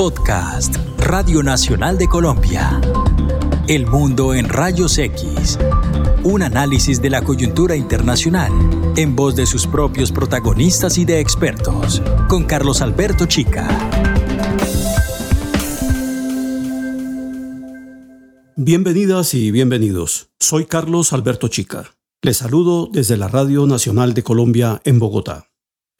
[0.00, 2.80] Podcast, Radio Nacional de Colombia.
[3.68, 5.58] El mundo en rayos X.
[6.24, 8.50] Un análisis de la coyuntura internacional
[8.96, 12.00] en voz de sus propios protagonistas y de expertos,
[12.30, 13.68] con Carlos Alberto Chica.
[18.56, 20.30] Bienvenidas y bienvenidos.
[20.38, 21.90] Soy Carlos Alberto Chica.
[22.22, 25.49] Les saludo desde la Radio Nacional de Colombia en Bogotá.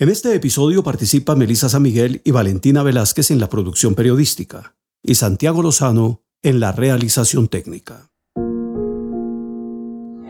[0.01, 5.17] En este episodio participa Melisa San Miguel y Valentina Velázquez en la producción periodística y
[5.17, 8.09] Santiago Lozano en la realización técnica.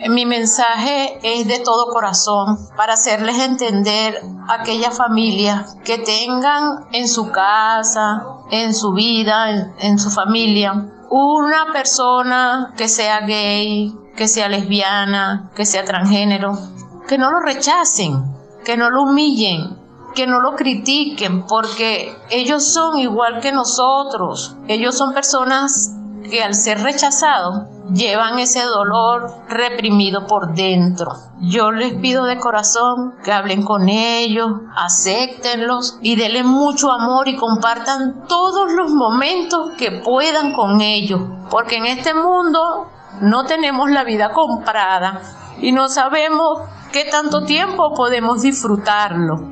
[0.08, 7.06] Mi mensaje es de todo corazón para hacerles entender a aquellas familias que tengan en
[7.06, 14.26] su casa, en su vida, en, en su familia, una persona que sea gay, que
[14.26, 16.58] sea lesbiana, que sea transgénero,
[17.06, 19.78] que no lo rechacen, que no lo humillen,
[20.14, 24.56] que no lo critiquen, porque ellos son igual que nosotros.
[24.68, 25.92] Ellos son personas
[26.30, 31.12] que al ser rechazados llevan ese dolor reprimido por dentro.
[31.40, 37.36] Yo les pido de corazón que hablen con ellos, acéptenlos y denle mucho amor y
[37.36, 41.20] compartan todos los momentos que puedan con ellos,
[41.50, 42.88] porque en este mundo
[43.20, 45.20] no tenemos la vida comprada
[45.60, 46.60] y no sabemos
[46.92, 49.48] qué tanto tiempo podemos disfrutarlo.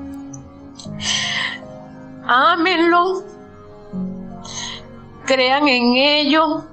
[2.26, 3.22] Ámenlo,
[5.24, 6.64] crean en ello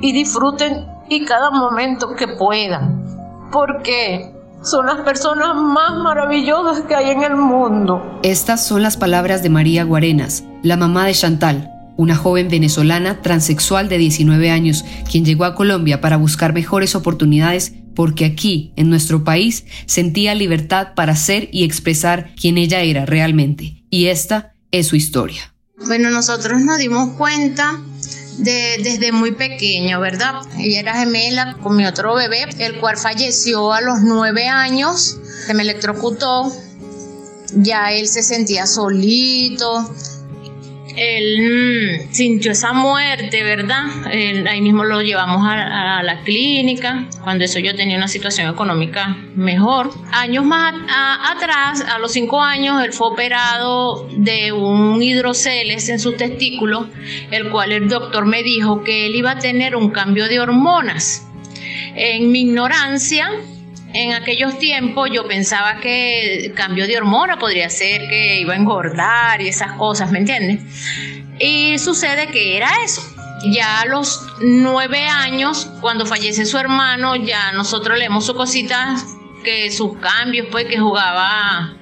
[0.00, 7.10] y disfruten y cada momento que puedan, porque son las personas más maravillosas que hay
[7.10, 8.20] en el mundo.
[8.22, 13.88] Estas son las palabras de María Guarenas, la mamá de Chantal, una joven venezolana transexual
[13.88, 19.24] de 19 años, quien llegó a Colombia para buscar mejores oportunidades porque aquí, en nuestro
[19.24, 23.84] país, sentía libertad para ser y expresar quién ella era realmente.
[23.90, 25.54] Y esta es su historia.
[25.86, 27.80] Bueno, nosotros nos dimos cuenta
[28.38, 30.42] de, desde muy pequeño, ¿verdad?
[30.58, 35.54] Ella era gemela con mi otro bebé, el cual falleció a los nueve años, se
[35.54, 36.52] me electrocutó,
[37.54, 39.94] ya él se sentía solito,
[40.96, 43.84] él mm, sintió esa muerte, ¿verdad?
[44.46, 49.90] ahí mismo lo llevamos a, la clínica, cuando eso yo tenía una situación económica mejor.
[50.12, 50.74] Años más
[51.30, 56.88] atrás, a los cinco años, él fue operado de un hidroceles en su testículo,
[57.30, 61.26] el cual el doctor me dijo que él iba a tener un cambio de hormonas.
[61.94, 63.30] En mi ignorancia,
[63.92, 69.40] en aquellos tiempos yo pensaba que cambio de hormona podría ser que iba a engordar
[69.40, 70.60] y esas cosas, ¿me entiendes?
[71.38, 73.02] Y sucede que era eso.
[73.44, 79.04] Ya a los nueve años, cuando fallece su hermano, ya nosotros leemos sus cositas,
[79.42, 81.72] que sus cambios, pues que jugaba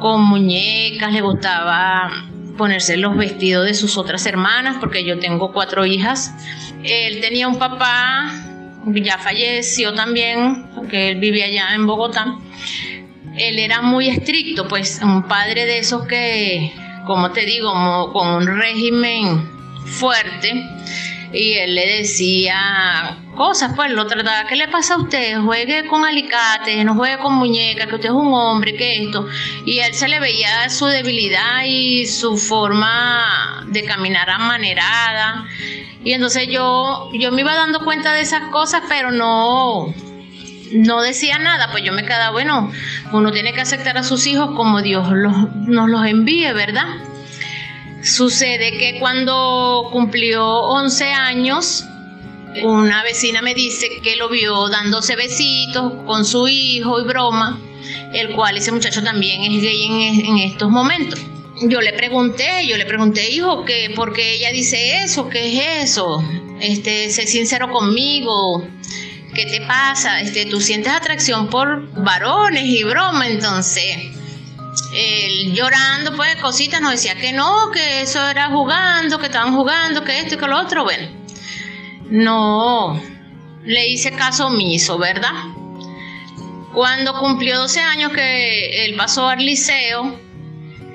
[0.00, 2.10] con muñecas, le gustaba
[2.56, 6.32] ponerse los vestidos de sus otras hermanas, porque yo tengo cuatro hijas.
[6.82, 8.32] Él tenía un papá
[8.86, 12.36] ya falleció también, que él vivía allá en Bogotá.
[13.36, 16.72] Él era muy estricto, pues un padre de esos que,
[17.06, 19.48] como te digo, con un régimen
[19.86, 20.64] fuerte,
[21.32, 25.40] y él le decía cosas, pues lo trataba, ¿qué le pasa a usted?
[25.40, 29.26] Juegue con alicates, no juegue con muñecas, que usted es un hombre, que esto.
[29.64, 35.46] Y él se le veía su debilidad y su forma de caminar amanerada.
[36.04, 39.94] Y entonces yo, yo me iba dando cuenta de esas cosas, pero no,
[40.72, 42.70] no decía nada, pues yo me quedaba, bueno,
[43.12, 46.86] uno tiene que aceptar a sus hijos como Dios nos los envíe, ¿verdad?
[48.02, 51.84] Sucede que cuando cumplió 11 años,
[52.64, 57.60] una vecina me dice que lo vio dándose besitos con su hijo y broma,
[58.12, 61.20] el cual ese muchacho también es gay en, estos momentos.
[61.62, 65.90] Yo le pregunté, yo le pregunté, hijo, que por qué ella dice eso, qué es
[65.92, 66.24] eso,
[66.60, 68.66] este, sé sincero conmigo,
[69.32, 70.20] ¿qué te pasa?
[70.20, 74.12] Este, tú sientes atracción por varones y broma, entonces,
[74.94, 80.04] él llorando, pues cositas, nos decía que no, que eso era jugando, que estaban jugando,
[80.04, 81.08] que esto y que lo otro, bueno,
[82.10, 83.00] no,
[83.64, 85.32] le hice caso omiso, ¿verdad?
[86.74, 90.18] Cuando cumplió 12 años que él pasó al liceo,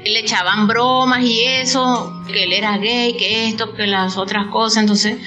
[0.04, 4.84] le echaban bromas y eso, que él era gay, que esto, que las otras cosas.
[4.84, 5.18] Entonces,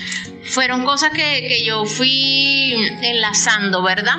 [0.45, 4.17] fueron cosas que, yo fui enlazando, ¿verdad?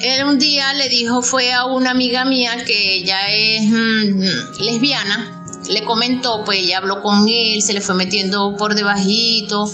[0.00, 5.30] Él un día le dijo, fue a una amiga mía que ella es mm, lesbiana,
[5.68, 9.72] le comentó, pues ella habló con él, se le fue metiendo por debajito.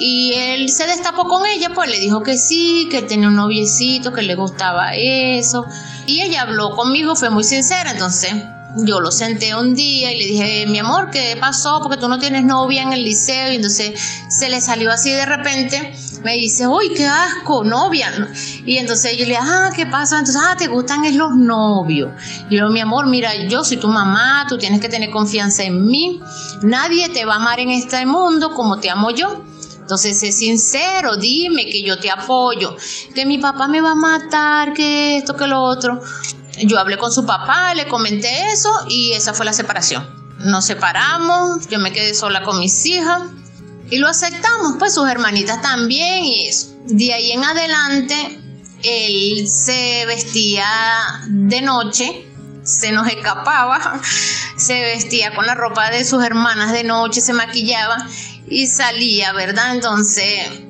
[0.00, 4.12] Y él se destapó con ella, pues le dijo que sí, que tenía un noviecito,
[4.12, 5.66] que le gustaba eso.
[6.06, 8.32] Y ella habló conmigo, fue muy sincera, entonces
[8.76, 11.80] yo lo senté un día y le dije, mi amor, ¿qué pasó?
[11.82, 13.52] Porque tú no tienes novia en el liceo.
[13.52, 13.98] Y entonces
[14.28, 15.94] se le salió así de repente.
[16.22, 18.12] Me dice, uy, qué asco, novia.
[18.66, 20.18] Y entonces yo le dije, ah, ¿qué pasa?
[20.18, 22.10] Entonces, ah, te gustan es los novios.
[22.50, 25.86] Y yo, mi amor, mira, yo soy tu mamá, tú tienes que tener confianza en
[25.86, 26.20] mí.
[26.62, 29.44] Nadie te va a amar en este mundo como te amo yo.
[29.80, 32.76] Entonces, sé sincero, dime que yo te apoyo,
[33.14, 36.02] que mi papá me va a matar, que esto, que lo otro.
[36.64, 40.06] Yo hablé con su papá, le comenté eso y esa fue la separación.
[40.38, 43.22] Nos separamos, yo me quedé sola con mis hijas
[43.90, 46.68] y lo aceptamos, pues sus hermanitas también y eso.
[46.84, 48.40] De ahí en adelante,
[48.82, 50.66] él se vestía
[51.28, 52.26] de noche,
[52.62, 54.00] se nos escapaba,
[54.56, 58.06] se vestía con la ropa de sus hermanas de noche, se maquillaba
[58.48, 59.74] y salía, ¿verdad?
[59.74, 60.67] Entonces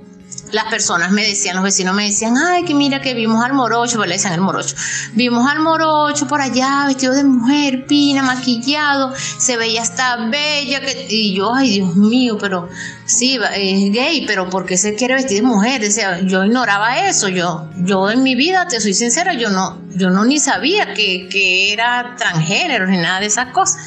[0.53, 4.05] las personas me decían, los vecinos me decían, ay, que mira que vimos al morocho,
[4.05, 4.75] le decían el morocho,
[5.13, 11.07] vimos al morocho por allá, vestido de mujer, pina, maquillado, se veía hasta bella, que...
[11.09, 12.69] y yo, ay, Dios mío, pero
[13.05, 15.83] sí, es gay, pero ¿por qué se quiere vestir de mujer?
[15.83, 20.11] O yo ignoraba eso, yo, yo en mi vida, te soy sincera, yo no, yo
[20.11, 23.79] no ni sabía que, que era transgénero ni nada de esas cosas.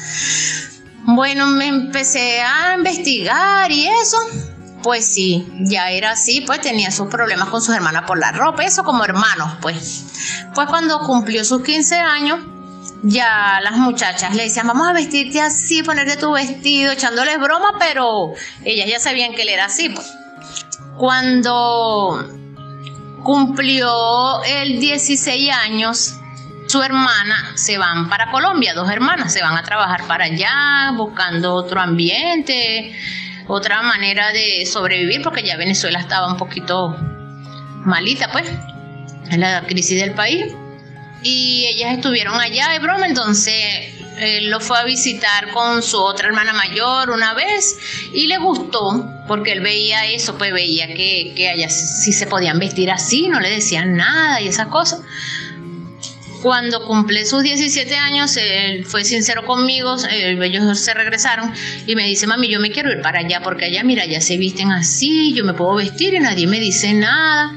[1.04, 4.18] Bueno, me empecé a investigar y eso.
[4.82, 8.64] Pues sí, ya era así, pues tenía sus problemas con sus hermanas por la ropa,
[8.64, 10.04] eso como hermanos, pues.
[10.54, 12.40] Pues cuando cumplió sus 15 años,
[13.02, 18.32] ya las muchachas le decían, vamos a vestirte así, ponerte tu vestido, echándoles broma, pero
[18.64, 20.12] ellas ya sabían que él era así, pues.
[20.96, 22.28] Cuando
[23.22, 26.16] cumplió el 16 años,
[26.66, 31.54] su hermana se van para Colombia, dos hermanas se van a trabajar para allá, buscando
[31.54, 32.96] otro ambiente,
[33.46, 36.96] otra manera de sobrevivir, porque ya Venezuela estaba un poquito
[37.84, 38.50] malita, pues,
[39.30, 40.46] en la crisis del país.
[41.22, 43.54] Y ellas estuvieron allá de broma, entonces
[44.18, 47.78] él lo fue a visitar con su otra hermana mayor una vez
[48.12, 52.58] y le gustó porque él veía eso, pues veía que, que allá sí se podían
[52.58, 55.00] vestir así, no le decían nada y esas cosas.
[56.42, 61.52] Cuando cumple sus 17 años, él fue sincero conmigo, eh, ellos se regresaron
[61.86, 64.36] y me dice, mami, yo me quiero ir para allá porque allá, mira, ya se
[64.36, 67.54] visten así, yo me puedo vestir y nadie me dice nada,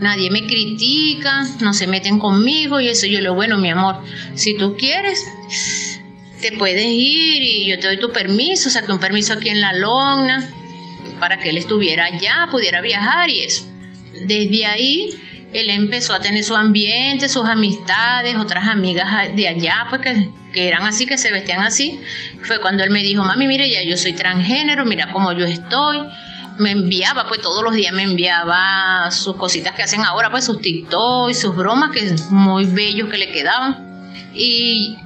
[0.00, 4.02] nadie me critica, no se meten conmigo y eso yo le digo, bueno, mi amor,
[4.34, 5.22] si tú quieres,
[6.40, 9.74] te puedes ir y yo te doy tu permiso, saqué un permiso aquí en la
[9.74, 10.48] Logna
[11.20, 13.66] para que él estuviera allá, pudiera viajar y eso.
[14.26, 15.10] Desde ahí
[15.52, 20.82] él empezó a tener su ambiente, sus amistades, otras amigas de allá, pues que, eran
[20.82, 22.00] así, que se vestían así.
[22.42, 25.98] Fue cuando él me dijo, mami, mire, ya yo soy transgénero, mira cómo yo estoy.
[26.58, 30.60] Me enviaba, pues todos los días me enviaba sus cositas que hacen ahora, pues sus
[30.60, 34.10] TikTok y sus bromas, que muy bellos que le quedaban.
[34.34, 34.98] Y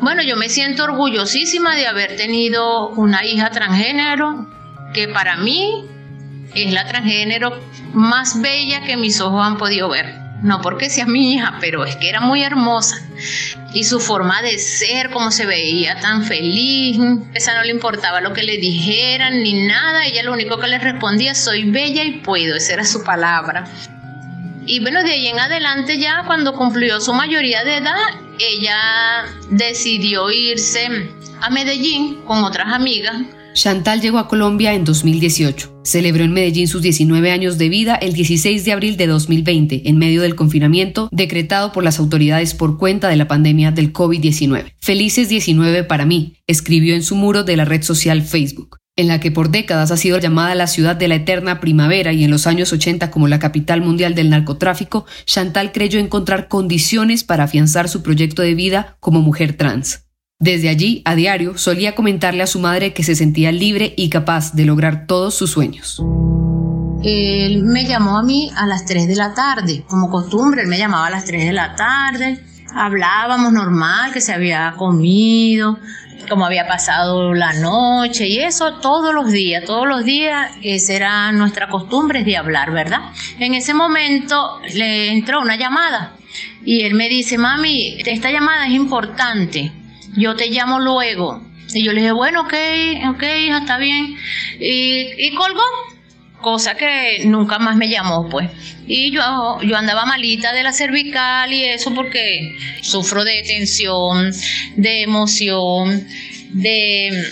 [0.00, 4.48] bueno, yo me siento orgullosísima de haber tenido una hija transgénero,
[4.92, 5.84] que para mí
[6.54, 7.58] es la transgénero
[7.92, 10.14] más bella que mis ojos han podido ver.
[10.42, 12.96] No porque sea mi hija, pero es que era muy hermosa.
[13.74, 16.96] Y su forma de ser, como se veía, tan feliz.
[17.34, 20.06] Esa no le importaba lo que le dijeran ni nada.
[20.06, 22.54] Ella lo único que le respondía, soy bella y puedo.
[22.54, 23.64] Esa era su palabra.
[24.64, 27.96] Y bueno, de ahí en adelante ya cuando cumplió su mayoría de edad,
[28.38, 31.10] ella decidió irse
[31.40, 33.16] a Medellín con otras amigas
[33.58, 35.77] Chantal llegó a Colombia en 2018.
[35.88, 39.96] Celebró en Medellín sus 19 años de vida el 16 de abril de 2020, en
[39.96, 44.74] medio del confinamiento decretado por las autoridades por cuenta de la pandemia del COVID-19.
[44.80, 49.18] Felices 19 para mí, escribió en su muro de la red social Facebook en la
[49.20, 52.46] que por décadas ha sido llamada la ciudad de la eterna primavera y en los
[52.46, 58.02] años 80 como la capital mundial del narcotráfico, Chantal creyó encontrar condiciones para afianzar su
[58.02, 60.07] proyecto de vida como mujer trans.
[60.40, 64.52] Desde allí, a diario, solía comentarle a su madre que se sentía libre y capaz
[64.52, 66.00] de lograr todos sus sueños.
[67.02, 70.78] Él me llamó a mí a las 3 de la tarde, como costumbre, él me
[70.78, 72.38] llamaba a las 3 de la tarde,
[72.72, 75.80] hablábamos normal, que se había comido,
[76.28, 81.32] cómo había pasado la noche y eso todos los días, todos los días, esa era
[81.32, 83.10] nuestra costumbre de hablar, ¿verdad?
[83.40, 86.14] En ese momento le entró una llamada
[86.64, 89.72] y él me dice, mami, esta llamada es importante
[90.18, 91.42] yo te llamo luego.
[91.72, 92.54] Y yo le dije, bueno, ok,
[93.10, 94.16] ok, hija, está bien.
[94.58, 95.62] Y, colgó,
[96.40, 98.50] cosa que nunca más me llamó, pues.
[98.86, 104.32] Y yo, yo andaba malita de la cervical y eso porque sufro de tensión,
[104.76, 106.06] de emoción,
[106.50, 107.22] de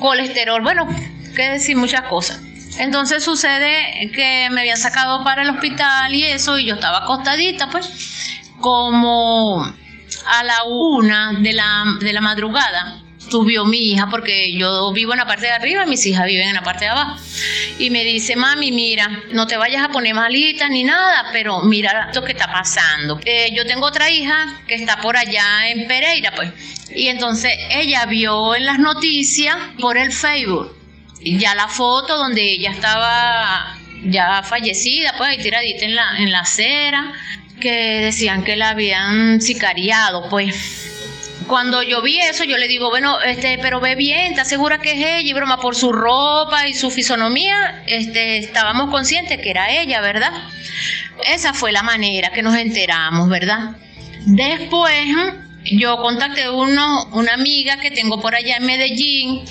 [0.00, 0.86] colesterol, bueno,
[1.34, 2.40] qué decir muchas cosas.
[2.78, 7.68] Entonces sucede que me habían sacado para el hospital y eso, y yo estaba acostadita,
[7.70, 7.88] pues,
[8.60, 9.74] como
[10.26, 15.18] a la una de la, de la madrugada subió mi hija, porque yo vivo en
[15.18, 17.16] la parte de arriba y mis hijas viven en la parte de abajo.
[17.78, 22.10] Y me dice, mami, mira, no te vayas a poner malita ni nada, pero mira
[22.14, 23.18] lo que está pasando.
[23.24, 26.52] Eh, yo tengo otra hija que está por allá en Pereira, pues.
[26.94, 30.76] Y entonces ella vio en las noticias por el Facebook
[31.34, 36.40] ya la foto donde ella estaba ya fallecida, pues ahí tiradita en la, en la
[36.40, 37.12] acera,
[37.60, 40.92] que decían que la habían sicariado, pues.
[41.46, 44.92] Cuando yo vi eso, yo le digo, bueno, este, pero ve bien, ¿estás segura que
[44.92, 45.20] es ella?
[45.20, 50.32] Y broma, por su ropa y su fisonomía, este, estábamos conscientes que era ella, ¿verdad?
[51.32, 53.76] Esa fue la manera que nos enteramos, ¿verdad?
[54.26, 55.06] Después,
[55.64, 59.44] yo contacté uno, una amiga que tengo por allá en Medellín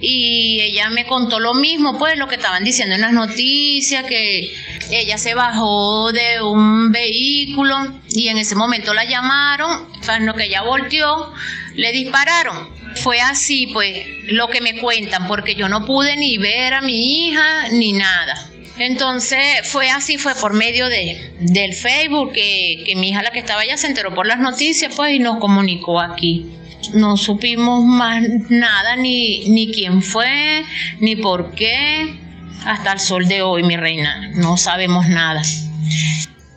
[0.00, 4.52] y ella me contó lo mismo, pues lo que estaban diciendo en las noticias, que
[4.90, 7.76] ella se bajó de un vehículo
[8.10, 9.88] y en ese momento la llamaron,
[10.22, 11.32] lo que ella volteó,
[11.74, 12.80] le dispararon.
[12.96, 17.28] Fue así, pues, lo que me cuentan, porque yo no pude ni ver a mi
[17.28, 18.49] hija ni nada.
[18.80, 23.60] Entonces fue así, fue por medio de, del Facebook que, mi hija, la que estaba
[23.60, 26.56] allá, se enteró por las noticias, pues, y nos comunicó aquí
[26.94, 30.64] no supimos más nada, ni, ni quién fue,
[30.98, 32.18] ni por qué,
[32.64, 34.30] hasta el sol de hoy, mi reina.
[34.34, 35.42] No sabemos nada.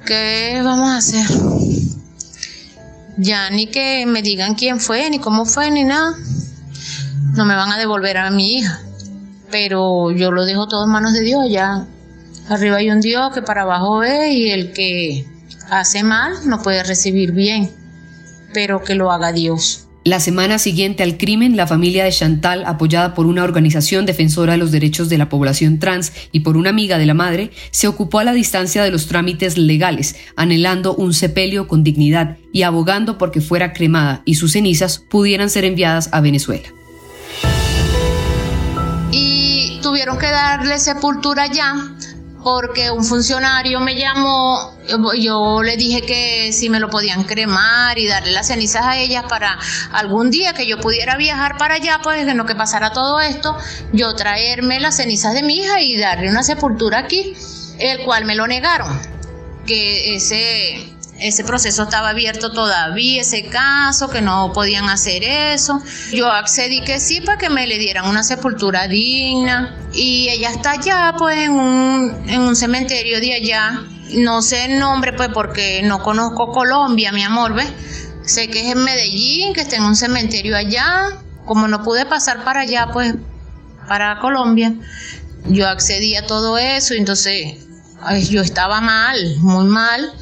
[0.06, 1.26] ¿Qué vamos a hacer?
[3.18, 6.16] Ya ni que me digan quién fue, ni cómo fue, ni nada.
[7.36, 8.82] No me van a devolver a mi hija.
[9.52, 11.46] Pero yo lo dejo todo en manos de Dios.
[11.50, 11.86] Ya
[12.50, 15.26] arriba hay un Dios que para abajo ve y el que
[15.70, 17.72] hace mal no puede recibir bien.
[18.54, 19.88] Pero que lo haga Dios.
[20.06, 24.58] La semana siguiente al crimen, la familia de Chantal, apoyada por una organización defensora de
[24.58, 28.20] los derechos de la población trans y por una amiga de la madre, se ocupó
[28.20, 33.40] a la distancia de los trámites legales, anhelando un sepelio con dignidad y abogando porque
[33.40, 36.68] fuera cremada y sus cenizas pudieran ser enviadas a Venezuela.
[39.12, 41.93] Y tuvieron que darle sepultura ya
[42.44, 44.78] porque un funcionario me llamó,
[45.18, 49.24] yo le dije que si me lo podían cremar y darle las cenizas a ellas
[49.30, 49.58] para
[49.92, 53.58] algún día que yo pudiera viajar para allá, pues en lo que pasara todo esto,
[53.94, 57.34] yo traerme las cenizas de mi hija y darle una sepultura aquí,
[57.80, 59.00] el cual me lo negaron,
[59.66, 65.82] que ese ese proceso estaba abierto todavía, ese caso, que no podían hacer eso.
[66.12, 70.72] Yo accedí que sí para que me le dieran una sepultura digna y ella está
[70.72, 73.84] allá pues en un, en un cementerio de allá.
[74.16, 77.72] No sé el nombre pues porque no conozco Colombia, mi amor, ¿ves?
[78.26, 81.10] Sé que es en Medellín, que está en un cementerio allá.
[81.46, 83.14] Como no pude pasar para allá pues
[83.88, 84.74] para Colombia,
[85.46, 87.58] yo accedí a todo eso, entonces
[88.30, 90.14] yo estaba mal, muy mal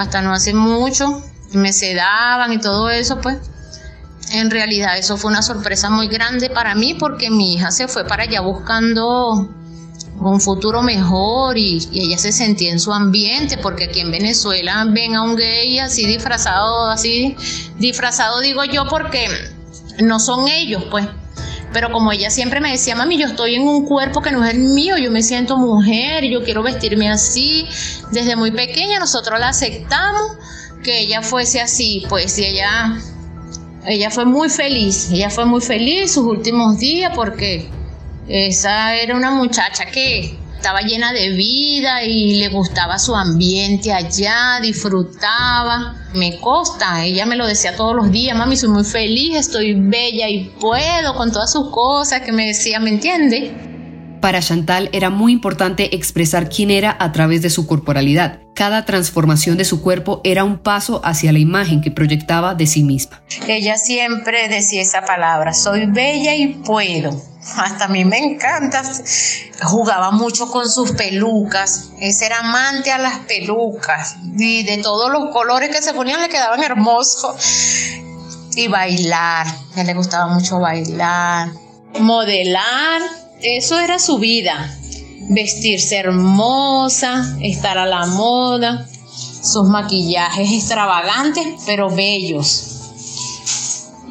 [0.00, 3.36] hasta no hace mucho, me sedaban y todo eso, pues
[4.32, 8.06] en realidad eso fue una sorpresa muy grande para mí porque mi hija se fue
[8.06, 9.48] para allá buscando
[10.20, 15.16] un futuro mejor y, ella se sentía en su ambiente porque aquí en Venezuela ven
[15.16, 17.36] a un gay así disfrazado, así
[17.78, 19.28] disfrazado digo yo porque
[20.02, 21.06] no son ellos pues.
[21.72, 24.54] Pero como ella siempre me decía, mami, yo estoy en un cuerpo que no es
[24.54, 27.66] el mío, yo me siento mujer, yo quiero vestirme así.
[28.10, 30.32] Desde muy pequeña nosotros la aceptamos
[30.82, 32.98] que ella fuese así, pues y ella,
[33.86, 37.68] ella fue muy feliz, ella fue muy feliz sus últimos días porque
[38.28, 44.60] esa era una muchacha que estaba llena de vida y le gustaba su ambiente allá,
[44.60, 45.94] disfrutaba.
[46.12, 50.28] Me costa, ella me lo decía todos los días, mami, soy muy feliz, estoy bella
[50.28, 54.18] y puedo con todas sus cosas que me decía, ¿me entiende?
[54.20, 58.40] Para Chantal era muy importante expresar quién era a través de su corporalidad.
[58.54, 62.82] Cada transformación de su cuerpo era un paso hacia la imagen que proyectaba de sí
[62.82, 63.22] misma.
[63.48, 67.29] Ella siempre decía esa palabra, soy bella y puedo.
[67.56, 68.82] Hasta a mí me encanta.
[69.62, 71.90] Jugaba mucho con sus pelucas.
[71.98, 74.16] Ese era amante a las pelucas.
[74.38, 77.36] Y de todos los colores que se ponían le quedaban hermosos.
[78.54, 79.46] Y bailar.
[79.76, 81.50] A le gustaba mucho bailar.
[81.98, 83.00] Modelar
[83.42, 84.76] eso era su vida.
[85.30, 88.86] Vestirse hermosa, estar a la moda,
[89.42, 92.90] sus maquillajes extravagantes pero bellos.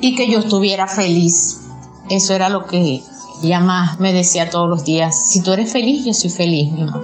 [0.01, 1.57] Y que yo estuviera feliz.
[2.09, 3.03] Eso era lo que
[3.43, 5.31] ella más me decía todos los días.
[5.31, 7.01] Si tú eres feliz, yo soy feliz, mi mamá.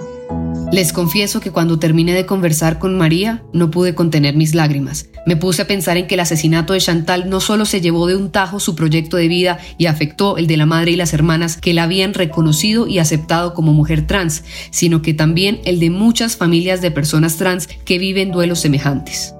[0.72, 5.08] Les confieso que cuando terminé de conversar con María no pude contener mis lágrimas.
[5.24, 8.16] Me puse a pensar en que el asesinato de Chantal no solo se llevó de
[8.16, 11.56] un tajo su proyecto de vida y afectó el de la madre y las hermanas
[11.56, 16.36] que la habían reconocido y aceptado como mujer trans, sino que también el de muchas
[16.36, 19.34] familias de personas trans que viven duelos semejantes.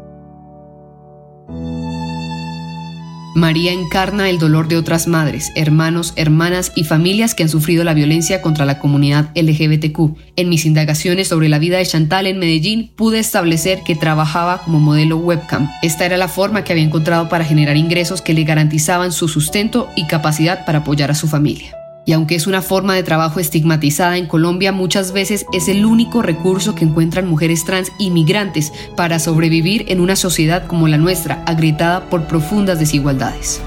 [3.37, 7.93] María encarna el dolor de otras madres, hermanos, hermanas y familias que han sufrido la
[7.93, 10.17] violencia contra la comunidad LGBTQ.
[10.37, 14.81] En mis indagaciones sobre la vida de Chantal en Medellín pude establecer que trabajaba como
[14.81, 15.69] modelo webcam.
[15.83, 19.91] Esta era la forma que había encontrado para generar ingresos que le garantizaban su sustento
[19.97, 21.76] y capacidad para apoyar a su familia.
[22.07, 26.23] Y aunque es una forma de trabajo estigmatizada en Colombia, muchas veces es el único
[26.23, 32.09] recurso que encuentran mujeres trans inmigrantes para sobrevivir en una sociedad como la nuestra, agrietada
[32.09, 33.61] por profundas desigualdades.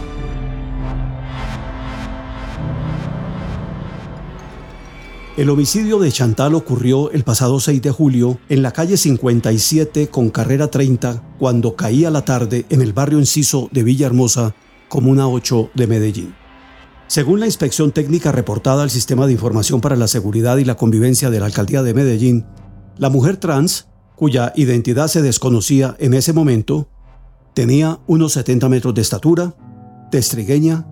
[5.35, 10.29] El homicidio de Chantal ocurrió el pasado 6 de julio en la calle 57 con
[10.29, 14.55] carrera 30 cuando caía la tarde en el barrio Enciso de Villahermosa,
[14.87, 16.38] comuna 8 de Medellín.
[17.09, 21.31] Según la inspección técnica reportada al Sistema de Información para la Seguridad y la Convivencia
[21.31, 22.45] de la Alcaldía de Medellín,
[22.99, 26.87] la mujer trans, cuya identidad se desconocía en ese momento,
[27.55, 29.55] tenía unos 70 metros de estatura,
[30.11, 30.85] testrigueña,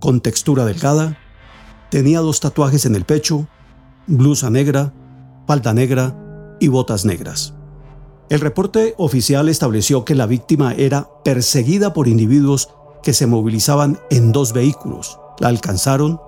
[0.00, 1.16] con textura delgada,
[1.92, 3.46] tenía dos tatuajes en el pecho,
[4.08, 4.92] blusa negra,
[5.46, 7.54] falda negra y botas negras.
[8.30, 12.70] El reporte oficial estableció que la víctima era perseguida por individuos
[13.04, 16.20] que se movilizaban en dos vehículos, la alcanzaron,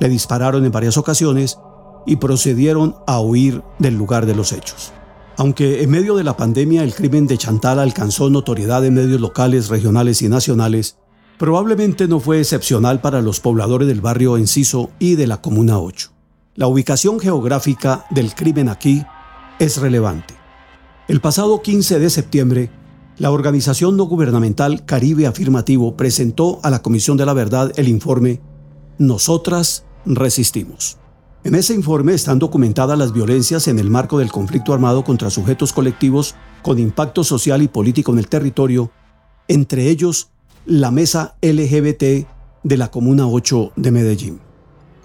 [0.00, 1.58] le dispararon en varias ocasiones
[2.06, 4.92] y procedieron a huir del lugar de los hechos.
[5.36, 9.68] Aunque en medio de la pandemia el crimen de Chantal alcanzó notoriedad en medios locales,
[9.68, 10.96] regionales y nacionales,
[11.38, 16.10] probablemente no fue excepcional para los pobladores del barrio Enciso y de la Comuna 8.
[16.56, 19.04] La ubicación geográfica del crimen aquí
[19.60, 20.34] es relevante.
[21.06, 22.70] El pasado 15 de septiembre,
[23.18, 28.40] la organización no gubernamental Caribe Afirmativo presentó a la Comisión de la Verdad el informe
[28.98, 30.98] Nosotras resistimos.
[31.42, 35.72] En ese informe están documentadas las violencias en el marco del conflicto armado contra sujetos
[35.72, 38.90] colectivos con impacto social y político en el territorio,
[39.48, 40.30] entre ellos
[40.64, 42.26] la Mesa LGBT
[42.62, 44.40] de la Comuna 8 de Medellín.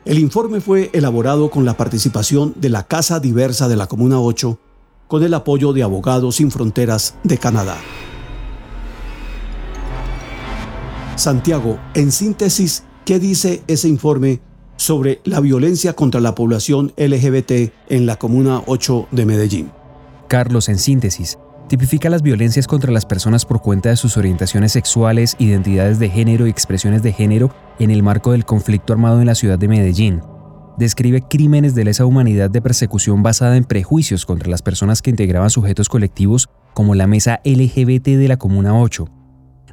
[0.06, 4.60] El informe fue elaborado con la participación de la Casa Diversa de la Comuna 8
[5.14, 7.78] con el apoyo de Abogados Sin Fronteras de Canadá.
[11.18, 14.42] Santiago, en síntesis, ¿qué dice ese informe
[14.76, 19.72] sobre la violencia contra la población LGBT en la Comuna 8 de Medellín?
[20.30, 25.36] Carlos, en síntesis, tipifica las violencias contra las personas por cuenta de sus orientaciones sexuales,
[25.38, 29.36] identidades de género y expresiones de género en el marco del conflicto armado en la
[29.36, 30.24] ciudad de Medellín,
[30.78, 35.50] describe crímenes de lesa humanidad de persecución basada en prejuicios contra las personas que integraban
[35.50, 39.08] sujetos colectivos como la mesa LGBT de la Comuna 8.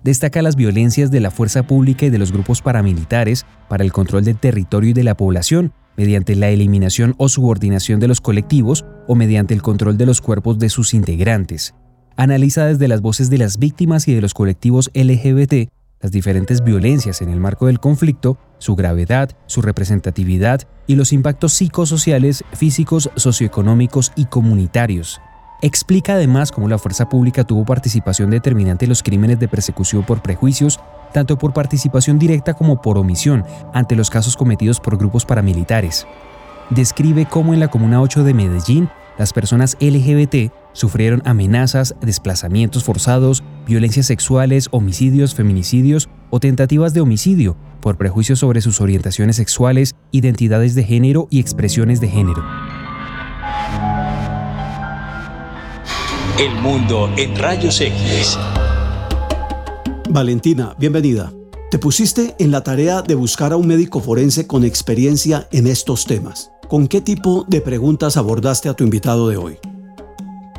[0.03, 4.25] Destaca las violencias de la fuerza pública y de los grupos paramilitares para el control
[4.25, 9.15] del territorio y de la población, mediante la eliminación o subordinación de los colectivos o
[9.15, 11.75] mediante el control de los cuerpos de sus integrantes.
[12.17, 17.21] Analiza desde las voces de las víctimas y de los colectivos LGBT las diferentes violencias
[17.21, 24.13] en el marco del conflicto, su gravedad, su representatividad y los impactos psicosociales, físicos, socioeconómicos
[24.15, 25.21] y comunitarios.
[25.63, 30.23] Explica además cómo la fuerza pública tuvo participación determinante en los crímenes de persecución por
[30.23, 30.79] prejuicios,
[31.13, 33.45] tanto por participación directa como por omisión,
[33.75, 36.07] ante los casos cometidos por grupos paramilitares.
[36.71, 38.89] Describe cómo en la Comuna 8 de Medellín
[39.21, 47.55] las personas LGBT sufrieron amenazas, desplazamientos forzados, violencias sexuales, homicidios, feminicidios o tentativas de homicidio
[47.83, 52.43] por prejuicios sobre sus orientaciones sexuales, identidades de género y expresiones de género.
[56.39, 58.39] El mundo en rayos X.
[60.09, 61.31] Valentina, bienvenida.
[61.71, 66.07] Te pusiste en la tarea de buscar a un médico forense con experiencia en estos
[66.07, 66.51] temas.
[66.71, 69.59] ¿Con qué tipo de preguntas abordaste a tu invitado de hoy?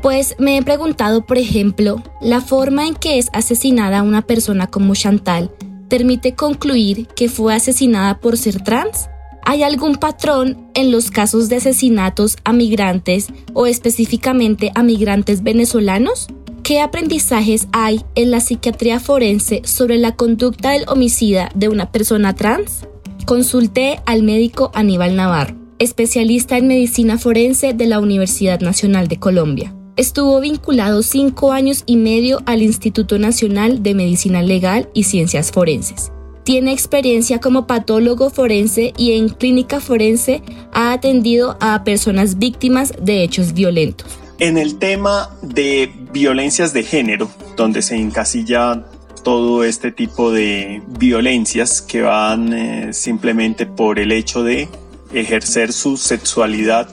[0.02, 4.94] Pues me he preguntado, por ejemplo, la forma en que es asesinada una persona como
[4.94, 5.50] Chantal
[5.88, 9.08] permite concluir que fue asesinada por ser trans.
[9.46, 16.26] ¿Hay algún patrón en los casos de asesinatos a migrantes o específicamente a migrantes venezolanos?
[16.62, 22.34] ¿Qué aprendizajes hay en la psiquiatría forense sobre la conducta del homicida de una persona
[22.34, 22.86] trans?
[23.24, 29.74] Consulté al médico Aníbal Navarro, especialista en medicina forense de la Universidad Nacional de Colombia.
[29.96, 36.12] Estuvo vinculado cinco años y medio al Instituto Nacional de Medicina Legal y Ciencias Forenses.
[36.44, 40.42] Tiene experiencia como patólogo forense y en clínica forense
[40.72, 44.06] ha atendido a personas víctimas de hechos violentos.
[44.38, 48.86] En el tema de violencias de género, donde se encasilla
[49.22, 54.68] todo este tipo de violencias que van eh, simplemente por el hecho de
[55.14, 56.88] ejercer su sexualidad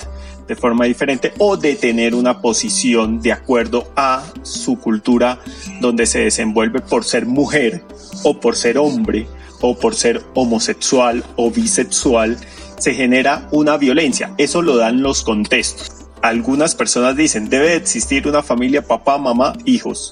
[0.48, 5.40] de forma diferente o de tener una posición de acuerdo a su cultura
[5.80, 7.84] donde se desenvuelve por ser mujer
[8.24, 9.28] o por ser hombre
[9.62, 12.38] o por ser homosexual o bisexual,
[12.80, 14.34] se genera una violencia.
[14.38, 15.92] Eso lo dan los contextos.
[16.22, 20.12] Algunas personas dicen, debe existir una familia papá, mamá, hijos.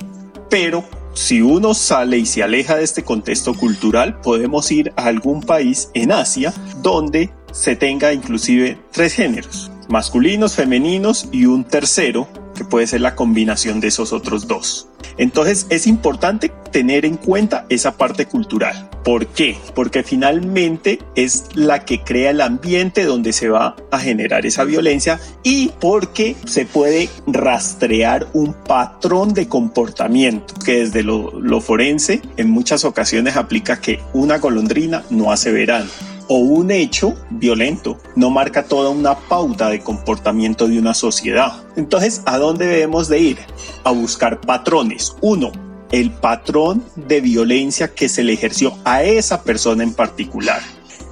[0.50, 5.42] Pero si uno sale y se aleja de este contexto cultural, podemos ir a algún
[5.42, 12.64] país en Asia donde se tenga inclusive tres géneros, masculinos, femeninos y un tercero que
[12.64, 14.90] puede ser la combinación de esos otros dos.
[15.18, 18.90] Entonces es importante tener en cuenta esa parte cultural.
[19.04, 19.58] ¿Por qué?
[19.74, 25.20] Porque finalmente es la que crea el ambiente donde se va a generar esa violencia
[25.44, 32.52] y porque se puede rastrear un patrón de comportamiento que desde lo, lo forense en
[32.52, 35.90] muchas ocasiones aplica que una golondrina no hace verano
[36.28, 41.64] o un hecho violento no marca toda una pauta de comportamiento de una sociedad.
[41.76, 43.38] Entonces, ¿a dónde debemos de ir?
[43.84, 45.16] A buscar patrones.
[45.22, 45.52] Uno,
[45.92, 50.62] el patrón de violencia que se le ejerció a esa persona en particular.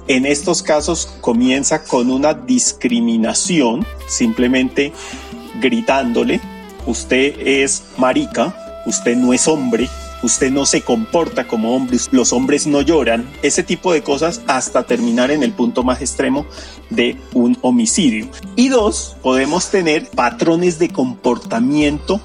[0.08, 4.92] En estos casos comienza con una discriminación, simplemente
[5.60, 6.40] gritándole,
[6.86, 9.88] usted es marica, usted no es hombre,
[10.22, 14.84] usted no se comporta como hombre, los hombres no lloran, ese tipo de cosas hasta
[14.84, 16.46] terminar en el punto más extremo
[16.90, 18.28] de un homicidio.
[18.56, 22.20] Y dos, podemos tener patrones de comportamiento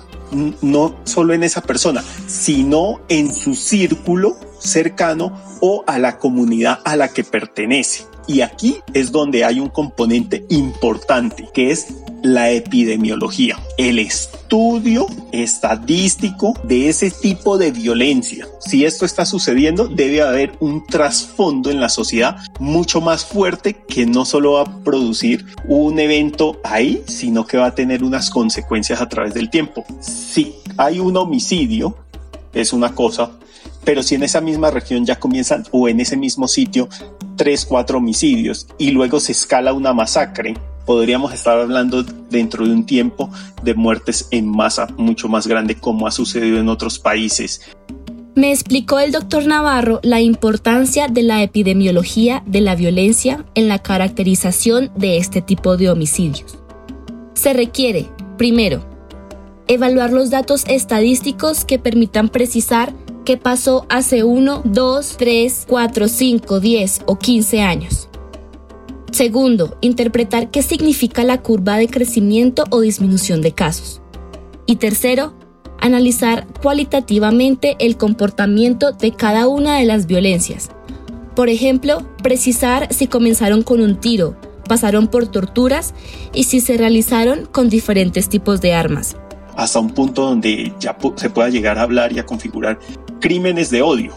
[0.62, 6.96] no solo en esa persona, sino en su círculo cercano o a la comunidad a
[6.96, 8.06] la que pertenece.
[8.28, 11.88] Y aquí es donde hay un componente importante, que es
[12.24, 18.48] la epidemiología, el estudio estadístico de ese tipo de violencia.
[18.60, 24.06] Si esto está sucediendo, debe haber un trasfondo en la sociedad mucho más fuerte que
[24.06, 29.02] no solo va a producir un evento ahí, sino que va a tener unas consecuencias
[29.02, 29.86] a través del tiempo.
[30.00, 31.96] Si hay un homicidio,
[32.54, 33.32] es una cosa,
[33.84, 36.88] pero si en esa misma región ya comienzan o en ese mismo sitio
[37.36, 40.54] tres, cuatro homicidios y luego se escala una masacre,
[40.86, 43.30] podríamos estar hablando dentro de un tiempo
[43.64, 47.62] de muertes en masa mucho más grande como ha sucedido en otros países.
[48.34, 53.80] Me explicó el doctor Navarro la importancia de la epidemiología de la violencia en la
[53.80, 56.58] caracterización de este tipo de homicidios.
[57.34, 58.86] Se requiere, primero,
[59.68, 62.94] evaluar los datos estadísticos que permitan precisar
[63.26, 68.11] qué pasó hace 1, 2, 3, 4, 5, 10 o 15 años.
[69.22, 74.02] Segundo, interpretar qué significa la curva de crecimiento o disminución de casos.
[74.66, 75.36] Y tercero,
[75.80, 80.72] analizar cualitativamente el comportamiento de cada una de las violencias.
[81.36, 84.36] Por ejemplo, precisar si comenzaron con un tiro,
[84.68, 85.94] pasaron por torturas
[86.34, 89.16] y si se realizaron con diferentes tipos de armas.
[89.56, 92.80] Hasta un punto donde ya se pueda llegar a hablar y a configurar
[93.20, 94.16] crímenes de odio,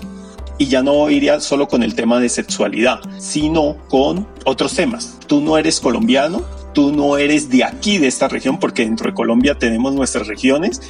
[0.58, 5.18] y ya no iría solo con el tema de sexualidad, sino con otros temas.
[5.26, 9.14] Tú no eres colombiano, tú no eres de aquí, de esta región, porque dentro de
[9.14, 10.80] Colombia tenemos nuestras regiones.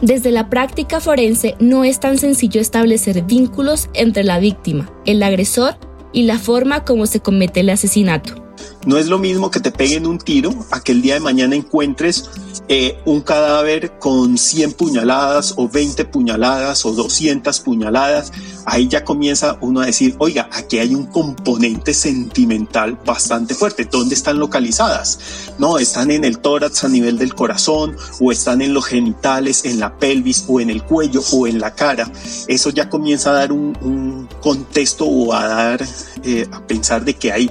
[0.00, 5.76] Desde la práctica forense no es tan sencillo establecer vínculos entre la víctima, el agresor
[6.12, 8.47] y la forma como se comete el asesinato.
[8.88, 11.54] No es lo mismo que te peguen un tiro a que el día de mañana
[11.54, 12.30] encuentres
[12.68, 18.32] eh, un cadáver con 100 puñaladas o 20 puñaladas o 200 puñaladas.
[18.64, 23.84] Ahí ya comienza uno a decir, oiga, aquí hay un componente sentimental bastante fuerte.
[23.84, 25.18] ¿Dónde están localizadas?
[25.58, 29.80] No, están en el tórax a nivel del corazón o están en los genitales, en
[29.80, 32.10] la pelvis o en el cuello o en la cara.
[32.46, 35.86] Eso ya comienza a dar un, contexto o a dar,
[36.22, 37.50] eh, a pensar de que hay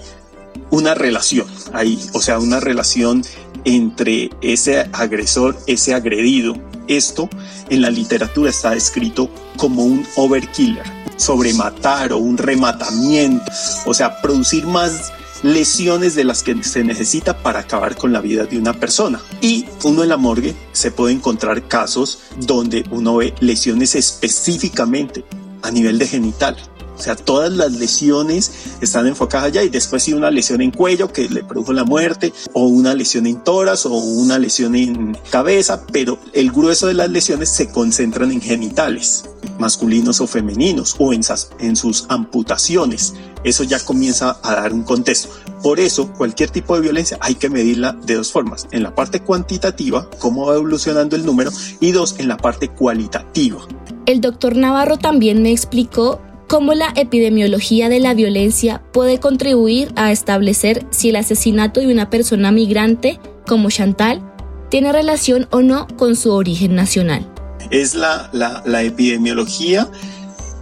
[0.70, 3.24] una relación ahí, o sea, una relación
[3.66, 6.56] entre ese agresor, ese agredido.
[6.88, 7.30] Esto
[7.70, 10.86] en la literatura está escrito como un overkiller,
[11.18, 13.52] sobre matar o un rematamiento,
[13.86, 15.12] o sea, producir más
[15.44, 19.20] lesiones de las que se necesita para acabar con la vida de una persona.
[19.42, 25.26] Y uno en la morgue se puede encontrar casos donde uno ve lesiones específicamente
[25.62, 26.56] a nivel de genital,
[26.98, 31.12] o sea, todas las lesiones están enfocadas allá y después si una lesión en cuello
[31.12, 35.86] que le produjo la muerte o una lesión en toras o una lesión en cabeza,
[35.92, 39.26] pero el grueso de las lesiones se concentran en genitales,
[39.60, 41.22] masculinos o femeninos o en,
[41.60, 43.14] en sus amputaciones.
[43.44, 45.30] Eso ya comienza a dar un contexto.
[45.62, 48.68] Por eso, cualquier tipo de violencia hay que medirla de dos formas.
[48.72, 53.60] En la parte cuantitativa, cómo va evolucionando el número, y dos, en la parte cualitativa.
[54.06, 60.12] El doctor Navarro también me explicó cómo la epidemiología de la violencia puede contribuir a
[60.12, 64.22] establecer si el asesinato de una persona migrante como Chantal,
[64.70, 67.26] tiene relación o no con su origen nacional.
[67.72, 69.90] Es la, la, epidemiología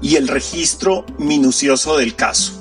[0.02, 2.54] y el registro minucioso del caso.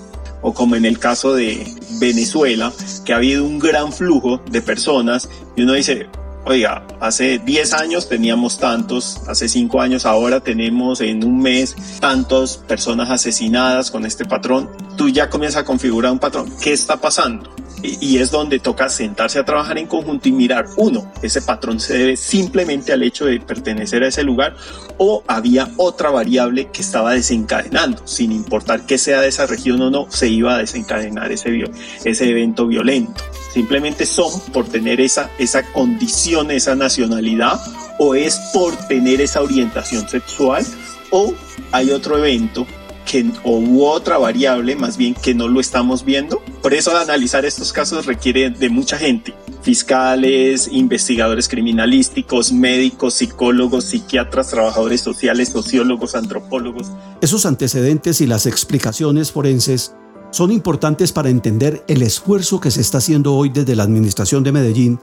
[0.43, 1.67] O como en el caso de
[2.01, 2.73] Venezuela,
[3.05, 6.07] que ha habido un gran flujo de personas y uno dice,
[6.45, 12.57] oiga, hace 10 años teníamos tantos, hace 5 años ahora tenemos en un mes tantas
[12.57, 16.51] personas asesinadas con este patrón, tú ya comienzas a configurar un patrón.
[16.63, 17.55] ¿Qué está pasando?
[18.01, 21.99] y es donde toca sentarse a trabajar en conjunto y mirar, uno, ese patrón se
[21.99, 24.57] debe simplemente al hecho de pertenecer a ese lugar
[24.97, 29.91] o había otra variable que estaba desencadenando, sin importar que sea de esa región o
[29.91, 31.65] no, se iba a desencadenar ese,
[32.05, 33.23] ese evento violento.
[33.55, 37.61] Simplemente son por tener esa, esa condición, esa nacionalidad,
[38.01, 40.67] o es por tener esa orientación sexual,
[41.13, 41.33] o
[41.71, 42.67] hay otro evento
[43.07, 46.43] que, o hubo otra variable más bien que no lo estamos viendo.
[46.63, 54.49] Por eso analizar estos casos requiere de mucha gente, fiscales, investigadores criminalísticos, médicos, psicólogos, psiquiatras,
[54.49, 56.89] trabajadores sociales, sociólogos, antropólogos.
[57.21, 59.95] Esos antecedentes y las explicaciones forenses
[60.35, 64.51] son importantes para entender el esfuerzo que se está haciendo hoy desde la Administración de
[64.51, 64.99] Medellín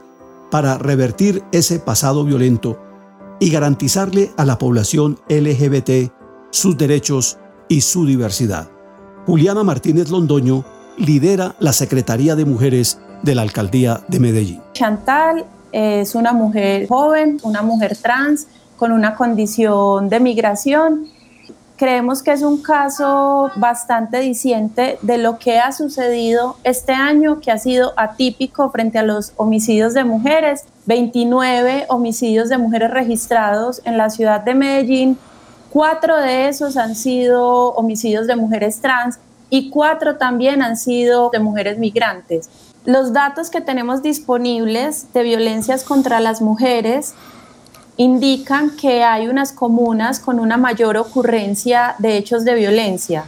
[0.50, 2.78] para revertir ese pasado violento
[3.40, 6.12] y garantizarle a la población LGBT
[6.50, 8.68] sus derechos y su diversidad.
[9.24, 10.66] Juliana Martínez Londoño
[10.98, 14.60] lidera la Secretaría de Mujeres de la Alcaldía de Medellín.
[14.74, 21.06] Chantal es una mujer joven, una mujer trans con una condición de migración.
[21.82, 27.50] Creemos que es un caso bastante diciente de lo que ha sucedido este año, que
[27.50, 30.64] ha sido atípico frente a los homicidios de mujeres.
[30.86, 35.18] 29 homicidios de mujeres registrados en la ciudad de Medellín,
[35.70, 39.18] Cuatro de esos han sido homicidios de mujeres trans
[39.50, 42.48] y cuatro también han sido de mujeres migrantes.
[42.84, 47.14] Los datos que tenemos disponibles de violencias contra las mujeres
[47.96, 53.24] indican que hay unas comunas con una mayor ocurrencia de hechos de violencia,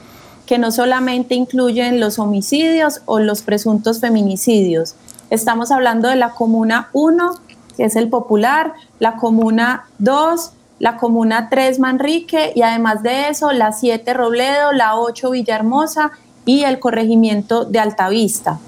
[0.47, 4.95] que no solamente incluyen los homicidios o los presuntos feminicidios.
[5.31, 7.35] Estamos hablando de la comuna 1,
[7.77, 13.53] que es el popular, la comuna 2, la Comuna 3 Manrique y además de eso
[13.53, 16.11] la 7 Robledo, la 8 Villahermosa
[16.45, 18.59] y el corregimiento de Altavista.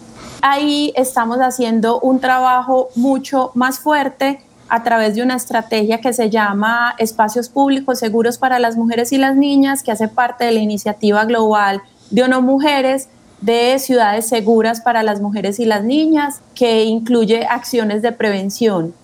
[0.40, 6.31] Ahí estamos haciendo un trabajo mucho más fuerte a través de una estrategia que se
[6.31, 10.61] llama Espacios Públicos Seguros para las Mujeres y las Niñas, que hace parte de la
[10.61, 13.09] iniciativa global de ONU Mujeres
[13.40, 18.94] de Ciudades Seguras para las Mujeres y las Niñas, que incluye acciones de prevención.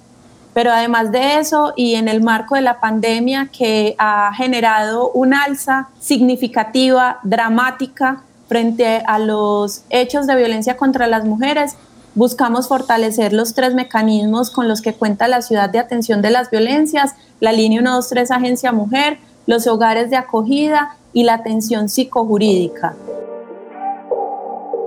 [0.55, 5.33] Pero además de eso, y en el marco de la pandemia que ha generado un
[5.33, 11.77] alza significativa, dramática, frente a los hechos de violencia contra las mujeres,
[12.14, 16.51] buscamos fortalecer los tres mecanismos con los que cuenta la ciudad de atención de las
[16.51, 22.94] violencias, la línea 123 Agencia Mujer, los hogares de acogida y la atención psicojurídica.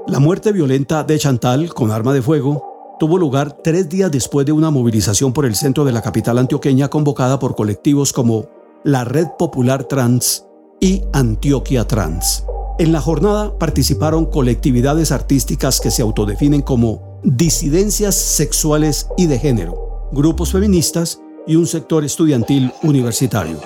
[0.08, 4.52] La muerte violenta de Chantal con arma de fuego tuvo lugar tres días después de
[4.52, 8.46] una movilización por el centro de la capital antioqueña convocada por colectivos como
[8.84, 10.46] la Red Popular Trans
[10.80, 12.46] y Antioquia Trans.
[12.78, 20.10] En la jornada participaron colectividades artísticas que se autodefinen como disidencias sexuales y de género,
[20.12, 23.60] grupos feministas y un sector estudiantil universitario.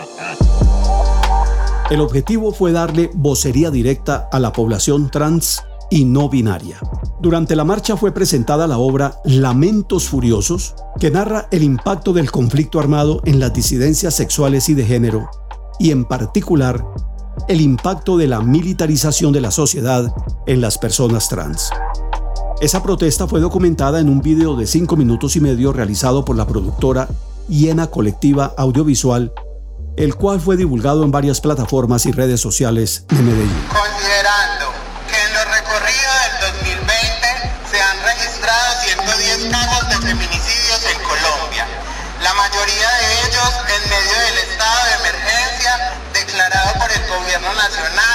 [1.91, 6.80] El objetivo fue darle vocería directa a la población trans y no binaria.
[7.19, 12.80] Durante la marcha fue presentada la obra Lamentos Furiosos, que narra el impacto del conflicto
[12.80, 15.30] armado en las disidencias sexuales y de género,
[15.80, 16.86] y en particular
[17.50, 20.13] el impacto de la militarización de la sociedad
[20.45, 21.69] en las personas trans.
[22.62, 26.45] Esa protesta fue documentada en un video de cinco minutos y medio realizado por la
[26.45, 27.08] productora
[27.48, 29.32] Hiena Colectiva Audiovisual,
[29.95, 33.63] el cual fue divulgado en varias plataformas y redes sociales de Medellín.
[42.39, 48.09] mayoría de ellos en medio del estado de emergencia declarado por el gobierno nacional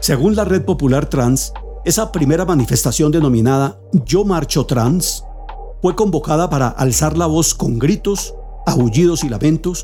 [0.00, 1.52] Según la Red Popular Trans,
[1.84, 5.24] esa primera manifestación denominada Yo Marcho Trans
[5.80, 8.34] fue convocada para alzar la voz con gritos,
[8.66, 9.82] aullidos y lamentos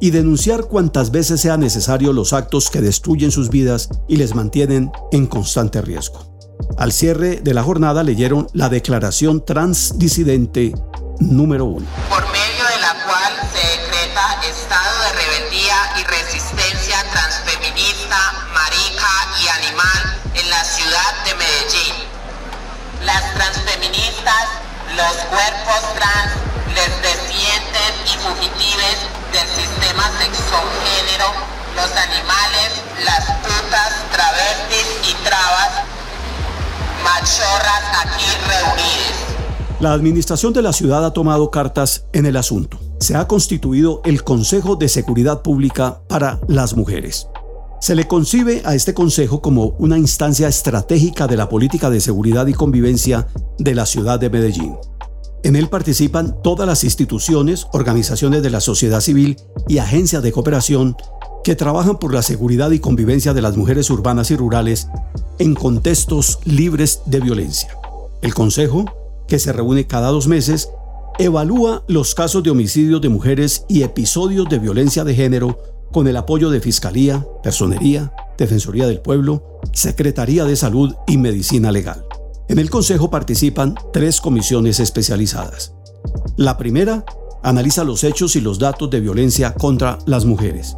[0.00, 4.90] y denunciar cuantas veces sea necesario los actos que destruyen sus vidas y les mantienen
[5.12, 6.20] en constante riesgo.
[6.76, 10.74] Al cierre de la jornada leyeron la declaración transdisidente
[11.20, 11.86] número 1.
[24.96, 26.32] Los cuerpos trans
[26.74, 28.96] les descienden y fugitives
[29.32, 31.28] del sistema sexo-género,
[31.76, 35.84] los animales, las putas, travestis y trabas,
[37.04, 39.26] machorras aquí reunidas.
[39.80, 42.78] La administración de la ciudad ha tomado cartas en el asunto.
[42.98, 47.28] Se ha constituido el Consejo de Seguridad Pública para las Mujeres.
[47.80, 52.46] Se le concibe a este Consejo como una instancia estratégica de la política de seguridad
[52.46, 54.76] y convivencia de la ciudad de Medellín.
[55.42, 59.36] En él participan todas las instituciones, organizaciones de la sociedad civil
[59.68, 60.96] y agencias de cooperación
[61.44, 64.88] que trabajan por la seguridad y convivencia de las mujeres urbanas y rurales
[65.38, 67.76] en contextos libres de violencia.
[68.22, 68.86] El Consejo
[69.26, 70.70] que se reúne cada dos meses,
[71.18, 75.58] evalúa los casos de homicidios de mujeres y episodios de violencia de género
[75.96, 82.04] con el apoyo de Fiscalía, Personería, Defensoría del Pueblo, Secretaría de Salud y Medicina Legal.
[82.48, 85.72] En el Consejo participan tres comisiones especializadas.
[86.36, 87.06] La primera
[87.42, 90.76] analiza los hechos y los datos de violencia contra las mujeres.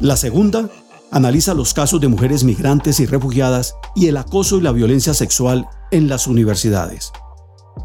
[0.00, 0.68] La segunda
[1.10, 5.66] analiza los casos de mujeres migrantes y refugiadas y el acoso y la violencia sexual
[5.90, 7.12] en las universidades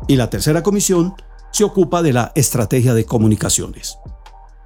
[0.10, 1.13] y la tercera comisión
[1.52, 3.98] se ocupa de la estrategia de comunicaciones.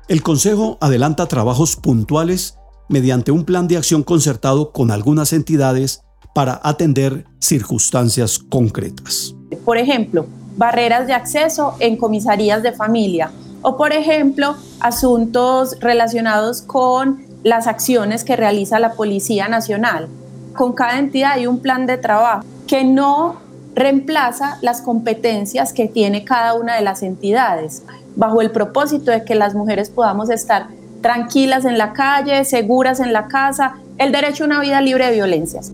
[0.09, 2.57] El Consejo adelanta trabajos puntuales
[2.89, 6.01] mediante un plan de acción concertado con algunas entidades
[6.35, 9.33] para atender circunstancias concretas.
[9.63, 10.25] Por ejemplo,
[10.57, 18.25] barreras de acceso en comisarías de familia o, por ejemplo, asuntos relacionados con las acciones
[18.25, 20.09] que realiza la Policía Nacional.
[20.53, 23.37] Con cada entidad hay un plan de trabajo que no
[23.73, 27.83] reemplaza las competencias que tiene cada una de las entidades,
[28.15, 30.67] bajo el propósito de que las mujeres podamos estar
[31.02, 35.13] tranquilas en la calle, seguras en la casa, el derecho a una vida libre de
[35.13, 35.73] violencias.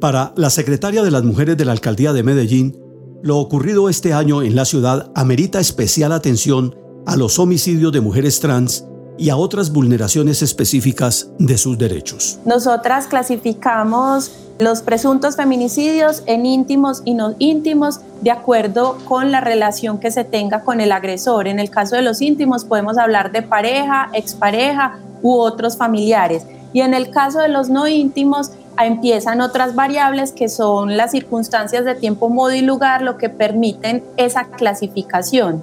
[0.00, 2.78] Para la secretaria de las Mujeres de la Alcaldía de Medellín,
[3.22, 6.74] lo ocurrido este año en la ciudad amerita especial atención
[7.06, 8.86] a los homicidios de mujeres trans
[9.20, 12.38] y a otras vulneraciones específicas de sus derechos.
[12.46, 19.98] Nosotras clasificamos los presuntos feminicidios en íntimos y no íntimos de acuerdo con la relación
[19.98, 21.48] que se tenga con el agresor.
[21.48, 26.44] En el caso de los íntimos podemos hablar de pareja, expareja u otros familiares.
[26.72, 31.84] Y en el caso de los no íntimos empiezan otras variables que son las circunstancias
[31.84, 35.62] de tiempo, modo y lugar, lo que permiten esa clasificación.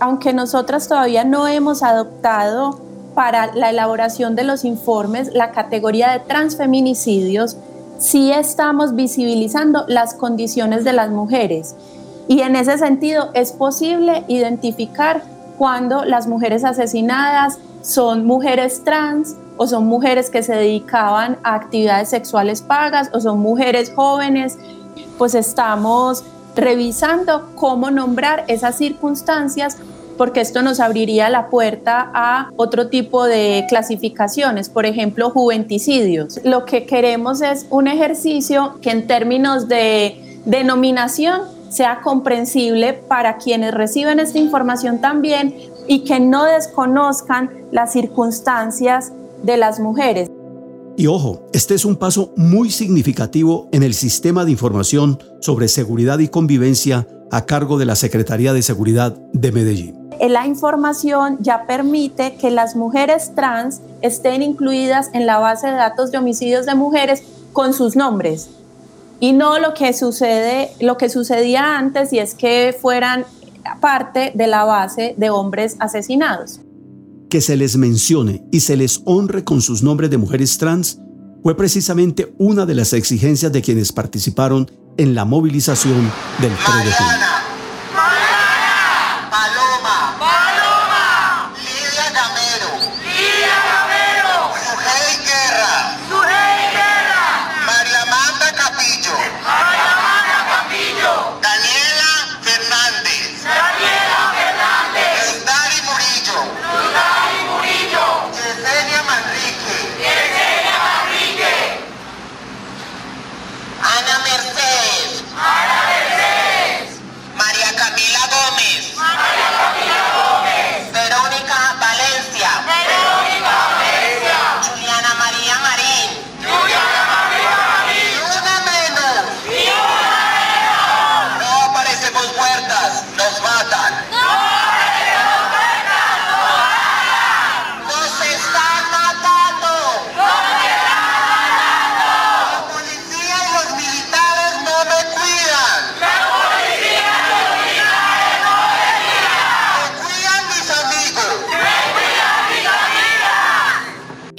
[0.00, 2.80] Aunque nosotras todavía no hemos adoptado
[3.14, 7.58] para la elaboración de los informes la categoría de transfeminicidios,
[7.98, 11.76] sí estamos visibilizando las condiciones de las mujeres.
[12.28, 15.22] Y en ese sentido es posible identificar
[15.58, 22.08] cuando las mujeres asesinadas son mujeres trans o son mujeres que se dedicaban a actividades
[22.08, 24.56] sexuales pagas o son mujeres jóvenes,
[25.18, 26.24] pues estamos
[26.56, 29.76] revisando cómo nombrar esas circunstancias
[30.20, 36.40] porque esto nos abriría la puerta a otro tipo de clasificaciones, por ejemplo, juventicidios.
[36.44, 43.72] Lo que queremos es un ejercicio que en términos de denominación sea comprensible para quienes
[43.72, 45.56] reciben esta información también
[45.88, 50.30] y que no desconozcan las circunstancias de las mujeres.
[50.98, 56.18] Y ojo, este es un paso muy significativo en el sistema de información sobre seguridad
[56.18, 62.36] y convivencia a cargo de la Secretaría de Seguridad de Medellín la información ya permite
[62.36, 67.22] que las mujeres trans estén incluidas en la base de datos de homicidios de mujeres
[67.52, 68.50] con sus nombres
[69.18, 73.24] y no lo que sucede, lo que sucedía antes y es que fueran
[73.80, 76.60] parte de la base de hombres asesinados.
[77.28, 81.00] Que se les mencione y se les honre con sus nombres de mujeres trans
[81.42, 86.92] fue precisamente una de las exigencias de quienes participaron en la movilización del 3 de
[86.92, 87.39] junio.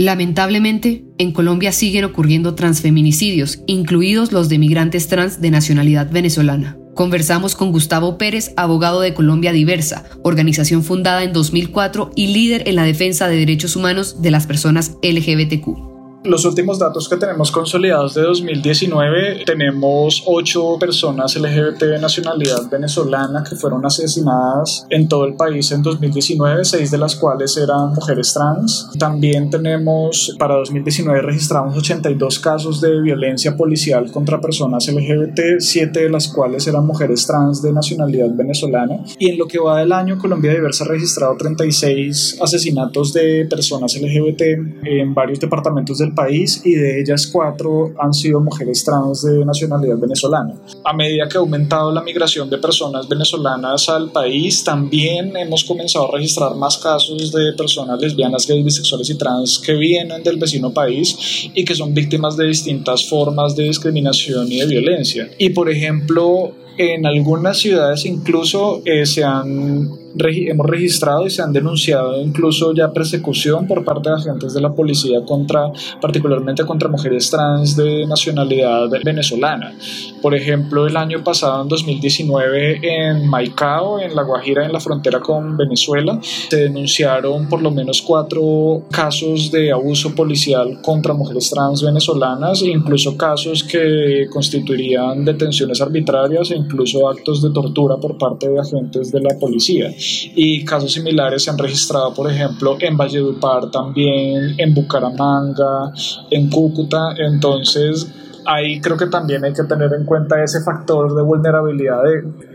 [0.02, 6.76] Lamentablemente, en Colombia siguen ocurriendo transfeminicidios, incluidos los de migrantes trans de nacionalidad venezolana.
[6.96, 12.78] Conversamos con Gustavo Pérez, abogado de Colombia Diversa, organización fundada en 2004 y líder en
[12.78, 15.91] la defensa de derechos humanos de las personas LGBTQ.
[16.24, 23.44] Los últimos datos que tenemos consolidados de 2019, tenemos ocho personas LGBT de nacionalidad venezolana
[23.44, 28.36] que fueron asesinadas en todo el país en 2019, seis de las cuales eran mujeres
[28.36, 28.92] trans.
[29.00, 36.10] También tenemos para 2019 registramos 82 casos de violencia policial contra personas LGBT, siete de
[36.12, 39.04] las cuales eran mujeres trans de nacionalidad venezolana.
[39.18, 44.00] Y en lo que va del año, Colombia Diversa ha registrado 36 asesinatos de personas
[44.00, 44.42] LGBT
[44.84, 49.98] en varios departamentos del país y de ellas cuatro han sido mujeres trans de nacionalidad
[49.98, 50.56] venezolana.
[50.84, 56.08] A medida que ha aumentado la migración de personas venezolanas al país, también hemos comenzado
[56.08, 60.74] a registrar más casos de personas lesbianas, gays, bisexuales y trans que vienen del vecino
[60.74, 65.30] país y que son víctimas de distintas formas de discriminación y de violencia.
[65.38, 71.54] Y por ejemplo, en algunas ciudades incluso eh, se han hemos registrado y se han
[71.54, 77.30] denunciado incluso ya persecución por parte de agentes de la policía contra, particularmente contra mujeres
[77.30, 79.74] trans de nacionalidad venezolana.
[80.22, 85.20] Por ejemplo, el año pasado, en 2019, en Maicao, en La Guajira, en la frontera
[85.20, 91.84] con Venezuela, se denunciaron por lo menos cuatro casos de abuso policial contra mujeres trans
[91.84, 98.60] venezolanas, incluso casos que constituirían detenciones arbitrarias e incluso actos de tortura por parte de
[98.60, 99.92] agentes de la policía
[100.36, 105.92] y casos similares se han registrado, por ejemplo, en Valledupar también, en Bucaramanga,
[106.30, 107.14] en Cúcuta.
[107.18, 108.08] Entonces,
[108.46, 112.02] ahí creo que también hay que tener en cuenta ese factor de vulnerabilidad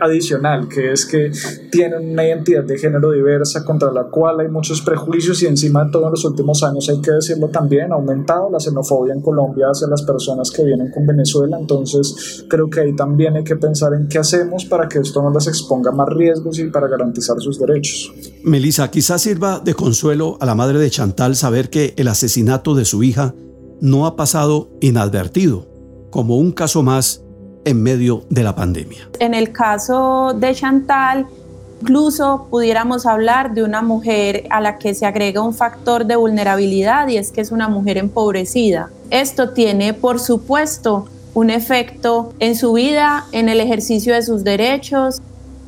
[0.00, 1.30] adicional, que es que
[1.70, 5.90] tienen una identidad de género diversa contra la cual hay muchos prejuicios y encima de
[5.90, 9.66] todo en los últimos años, hay que decirlo también, ha aumentado la xenofobia en Colombia
[9.70, 13.92] hacia las personas que vienen con Venezuela, entonces creo que ahí también hay que pensar
[13.94, 17.58] en qué hacemos para que esto no les exponga más riesgos y para garantizar sus
[17.58, 18.12] derechos.
[18.44, 22.84] Melissa, quizás sirva de consuelo a la madre de Chantal saber que el asesinato de
[22.84, 23.34] su hija
[23.80, 25.75] no ha pasado inadvertido
[26.16, 27.20] como un caso más
[27.66, 29.06] en medio de la pandemia.
[29.18, 31.26] En el caso de Chantal,
[31.82, 37.06] incluso pudiéramos hablar de una mujer a la que se agrega un factor de vulnerabilidad
[37.08, 38.88] y es que es una mujer empobrecida.
[39.10, 41.04] Esto tiene, por supuesto,
[41.34, 45.20] un efecto en su vida, en el ejercicio de sus derechos.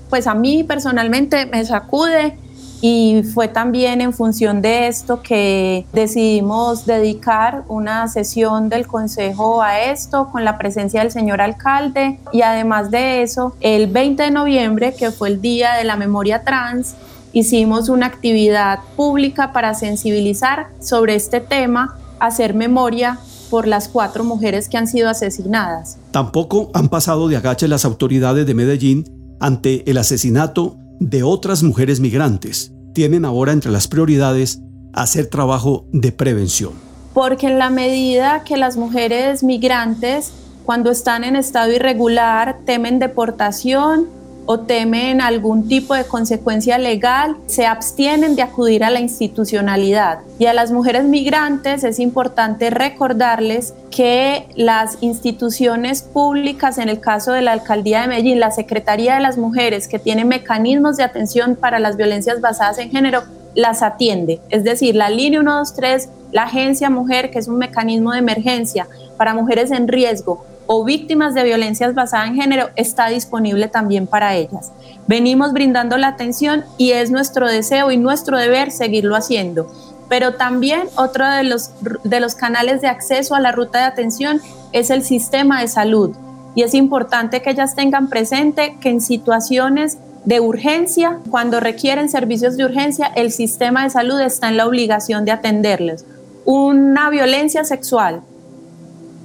[0.08, 2.38] Pues a mí personalmente me sacude
[2.80, 9.80] y fue también en función de esto que decidimos dedicar una sesión del Consejo a
[9.80, 14.94] esto con la presencia del señor alcalde y además de eso, el 20 de noviembre,
[14.94, 16.94] que fue el Día de la Memoria Trans,
[17.32, 23.18] hicimos una actividad pública para sensibilizar sobre este tema, hacer memoria
[23.50, 25.98] por las cuatro mujeres que han sido asesinadas.
[26.10, 32.00] Tampoco han pasado de agache las autoridades de Medellín ante el asesinato de otras mujeres
[32.00, 32.72] migrantes.
[32.94, 34.60] Tienen ahora entre las prioridades
[34.92, 36.72] hacer trabajo de prevención.
[37.14, 40.32] Porque en la medida que las mujeres migrantes,
[40.64, 44.06] cuando están en estado irregular, temen deportación,
[44.50, 50.20] o temen algún tipo de consecuencia legal, se abstienen de acudir a la institucionalidad.
[50.38, 57.32] Y a las mujeres migrantes es importante recordarles que las instituciones públicas, en el caso
[57.32, 61.54] de la Alcaldía de Medellín, la Secretaría de las Mujeres, que tiene mecanismos de atención
[61.54, 63.24] para las violencias basadas en género,
[63.54, 64.40] las atiende.
[64.48, 68.88] Es decir, la línea 123, la agencia mujer, que es un mecanismo de emergencia
[69.18, 74.36] para mujeres en riesgo, o víctimas de violencias basadas en género está disponible también para
[74.36, 74.70] ellas.
[75.06, 79.72] Venimos brindando la atención y es nuestro deseo y nuestro deber seguirlo haciendo.
[80.10, 81.70] Pero también otro de los,
[82.04, 84.40] de los canales de acceso a la ruta de atención
[84.72, 86.14] es el sistema de salud.
[86.54, 89.96] Y es importante que ellas tengan presente que en situaciones
[90.26, 95.24] de urgencia, cuando requieren servicios de urgencia, el sistema de salud está en la obligación
[95.24, 96.04] de atenderles.
[96.44, 98.20] Una violencia sexual,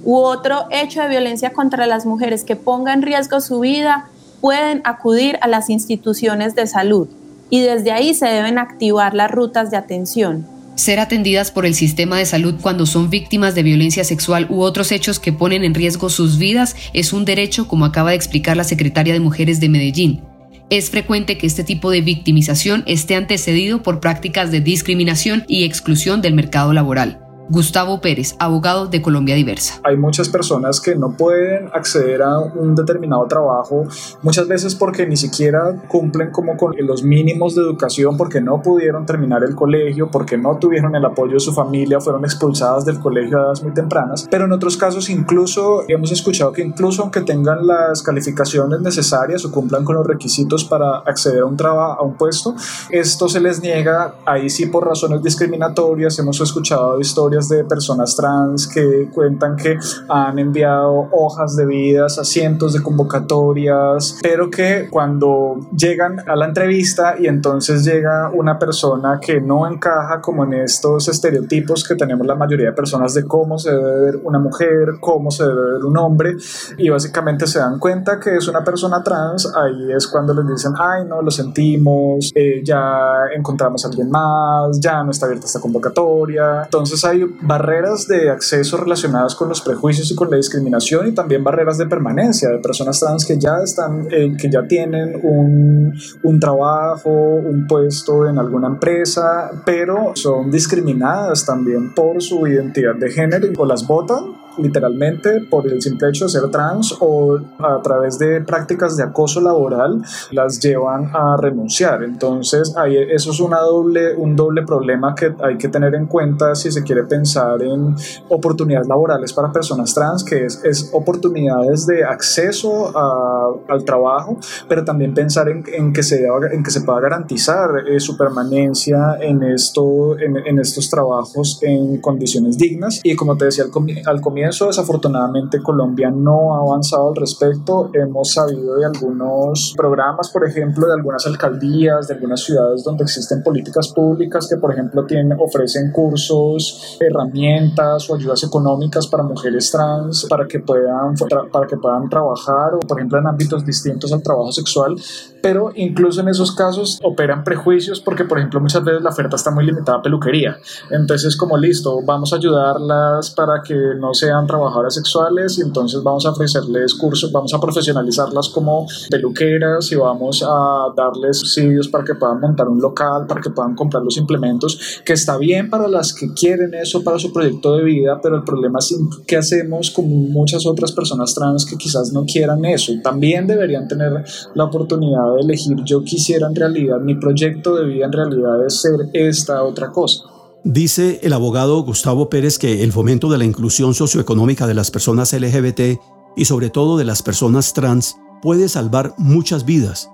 [0.04, 4.08] u otro hecho de violencia contra las mujeres que ponga en riesgo su vida,
[4.40, 7.08] pueden acudir a las instituciones de salud
[7.50, 10.46] y desde ahí se deben activar las rutas de atención.
[10.74, 14.90] Ser atendidas por el sistema de salud cuando son víctimas de violencia sexual u otros
[14.90, 18.64] hechos que ponen en riesgo sus vidas es un derecho, como acaba de explicar la
[18.64, 20.22] secretaria de Mujeres de Medellín.
[20.70, 26.20] Es frecuente que este tipo de victimización esté antecedido por prácticas de discriminación y exclusión
[26.22, 27.23] del mercado laboral.
[27.50, 29.80] Gustavo Pérez, abogado de Colombia Diversa.
[29.84, 33.84] Hay muchas personas que no pueden acceder a un determinado trabajo,
[34.22, 39.04] muchas veces porque ni siquiera cumplen como con los mínimos de educación, porque no pudieron
[39.04, 43.38] terminar el colegio, porque no tuvieron el apoyo de su familia, fueron expulsadas del colegio
[43.38, 44.26] a edades muy tempranas.
[44.30, 49.50] Pero en otros casos incluso hemos escuchado que incluso aunque tengan las calificaciones necesarias o
[49.50, 52.54] cumplan con los requisitos para acceder a un trabajo, a un puesto,
[52.88, 56.18] esto se les niega ahí sí por razones discriminatorias.
[56.18, 59.76] Hemos escuchado historias de personas trans que cuentan que
[60.08, 66.46] han enviado hojas de vidas a cientos de convocatorias, pero que cuando llegan a la
[66.46, 72.26] entrevista y entonces llega una persona que no encaja como en estos estereotipos que tenemos
[72.26, 75.84] la mayoría de personas de cómo se debe ver una mujer, cómo se debe ver
[75.84, 76.36] un hombre,
[76.78, 80.72] y básicamente se dan cuenta que es una persona trans, ahí es cuando les dicen,
[80.78, 85.60] ay, no, lo sentimos, eh, ya encontramos a alguien más, ya no está abierta esta
[85.60, 86.62] convocatoria.
[86.64, 91.44] Entonces hay barreras de acceso relacionadas con los prejuicios y con la discriminación y también
[91.44, 96.40] barreras de permanencia de personas trans que ya están, eh, que ya tienen un, un
[96.40, 103.48] trabajo, un puesto en alguna empresa, pero son discriminadas también por su identidad de género
[103.56, 108.40] o las votan literalmente por el simple hecho de ser trans o a través de
[108.40, 112.02] prácticas de acoso laboral las llevan a renunciar.
[112.02, 116.54] Entonces, ahí, eso es una doble, un doble problema que hay que tener en cuenta
[116.54, 117.94] si se quiere pensar en
[118.28, 124.38] oportunidades laborales para personas trans, que es, es oportunidades de acceso a, al trabajo,
[124.68, 129.16] pero también pensar en, en, que, se, en que se pueda garantizar eh, su permanencia
[129.20, 133.00] en, esto, en, en, estos trabajos en condiciones dignas.
[133.02, 133.70] Y como te decía al,
[134.06, 137.90] al comienzo, Desafortunadamente Colombia no ha avanzado al respecto.
[137.92, 143.42] Hemos sabido de algunos programas, por ejemplo, de algunas alcaldías, de algunas ciudades donde existen
[143.42, 150.26] políticas públicas que, por ejemplo, tienen, ofrecen cursos, herramientas o ayudas económicas para mujeres trans
[150.28, 151.14] para que puedan,
[151.52, 154.96] para que puedan trabajar o, por ejemplo, en ámbitos distintos al trabajo sexual.
[155.42, 159.50] Pero incluso en esos casos operan prejuicios porque, por ejemplo, muchas veces la oferta está
[159.50, 160.56] muy limitada a peluquería.
[160.90, 166.26] Entonces, como listo, vamos a ayudarlas para que no sea trabajadoras sexuales y entonces vamos
[166.26, 172.14] a ofrecerles cursos, vamos a profesionalizarlas como peluqueras y vamos a darles subsidios para que
[172.14, 176.12] puedan montar un local, para que puedan comprar los implementos, que está bien para las
[176.12, 178.94] que quieren eso para su proyecto de vida, pero el problema es
[179.26, 184.24] qué hacemos con muchas otras personas trans que quizás no quieran eso también deberían tener
[184.54, 188.80] la oportunidad de elegir yo quisiera en realidad, mi proyecto de vida en realidad es
[188.80, 190.33] ser esta otra cosa.
[190.64, 195.34] Dice el abogado Gustavo Pérez que el fomento de la inclusión socioeconómica de las personas
[195.34, 196.00] LGBT
[196.36, 200.10] y sobre todo de las personas trans puede salvar muchas vidas,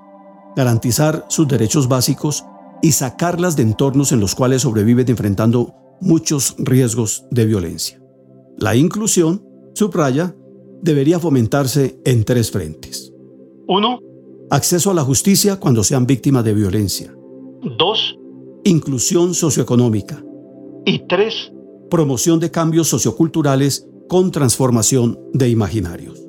[0.57, 2.44] garantizar sus derechos básicos
[2.82, 8.03] y sacarlas de entornos en los cuales sobreviven enfrentando muchos riesgos de violencia.
[8.59, 10.34] La inclusión, subraya,
[10.82, 13.12] debería fomentarse en tres frentes.
[13.68, 14.01] 1.
[14.51, 17.14] Acceso a la justicia cuando sean víctimas de violencia.
[17.78, 18.18] 2.
[18.64, 20.24] Inclusión socioeconómica.
[20.85, 21.53] Y tres,
[21.91, 26.20] promoción de cambios socioculturales con transformación de imaginarios.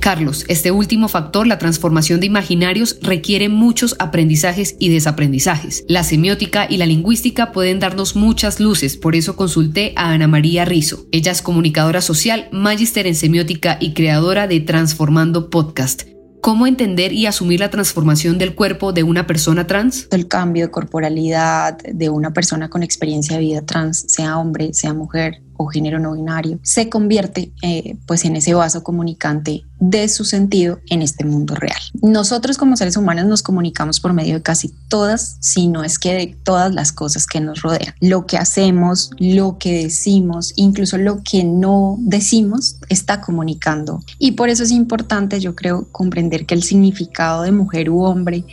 [0.00, 5.84] Carlos, este último factor, la transformación de imaginarios, requiere muchos aprendizajes y desaprendizajes.
[5.88, 10.64] La semiótica y la lingüística pueden darnos muchas luces, por eso consulté a Ana María
[10.64, 11.06] Rizo.
[11.10, 16.04] Ella es comunicadora social, magíster en semiótica y creadora de Transformando Podcast.
[16.40, 20.06] ¿Cómo entender y asumir la transformación del cuerpo de una persona trans?
[20.10, 24.94] El cambio de corporalidad de una persona con experiencia de vida trans, sea hombre, sea
[24.94, 30.24] mujer, o género no binario, se convierte eh, pues en ese vaso comunicante de su
[30.24, 31.78] sentido en este mundo real.
[32.00, 36.14] Nosotros como seres humanos nos comunicamos por medio de casi todas, si no es que
[36.14, 37.94] de todas las cosas que nos rodean.
[38.00, 44.02] Lo que hacemos, lo que decimos, incluso lo que no decimos, está comunicando.
[44.18, 48.44] Y por eso es importante, yo creo, comprender que el significado de mujer u hombre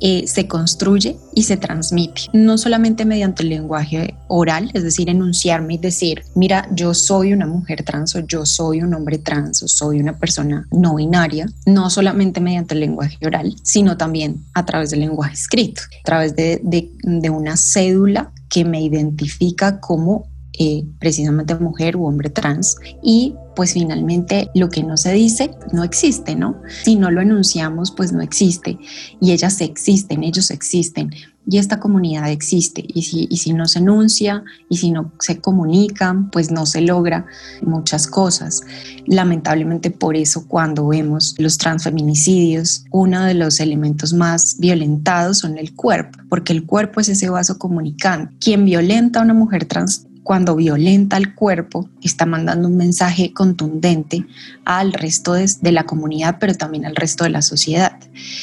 [0.00, 5.74] eh, se construye y se transmite, no solamente mediante el lenguaje oral, es decir, enunciarme
[5.74, 9.68] y decir, mira, yo soy una mujer trans o yo soy un hombre trans o
[9.68, 14.90] soy una persona no binaria, no solamente mediante el lenguaje oral, sino también a través
[14.90, 20.26] del lenguaje escrito, a través de, de una cédula que me identifica como
[20.60, 25.84] eh, precisamente mujer u hombre trans y pues finalmente lo que no se dice no
[25.84, 26.60] existe, ¿no?
[26.84, 28.76] Si no lo enunciamos pues no existe
[29.20, 31.10] y ellas existen, ellos existen
[31.50, 35.40] y esta comunidad existe y si, y si no se enuncia y si no se
[35.40, 37.26] comunican pues no se logra
[37.62, 38.60] muchas cosas.
[39.06, 45.74] Lamentablemente por eso cuando vemos los transfeminicidios uno de los elementos más violentados son el
[45.74, 48.34] cuerpo porque el cuerpo es ese vaso comunicante.
[48.40, 54.26] Quien violenta a una mujer trans cuando violenta el cuerpo, está mandando un mensaje contundente
[54.66, 57.98] al resto de, la comunidad, pero también al resto de la sociedad.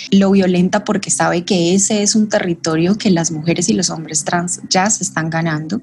[0.10, 4.24] Lo violenta porque sabe que ese es un territorio que las mujeres y los hombres
[4.24, 5.80] trans ya se están ganando.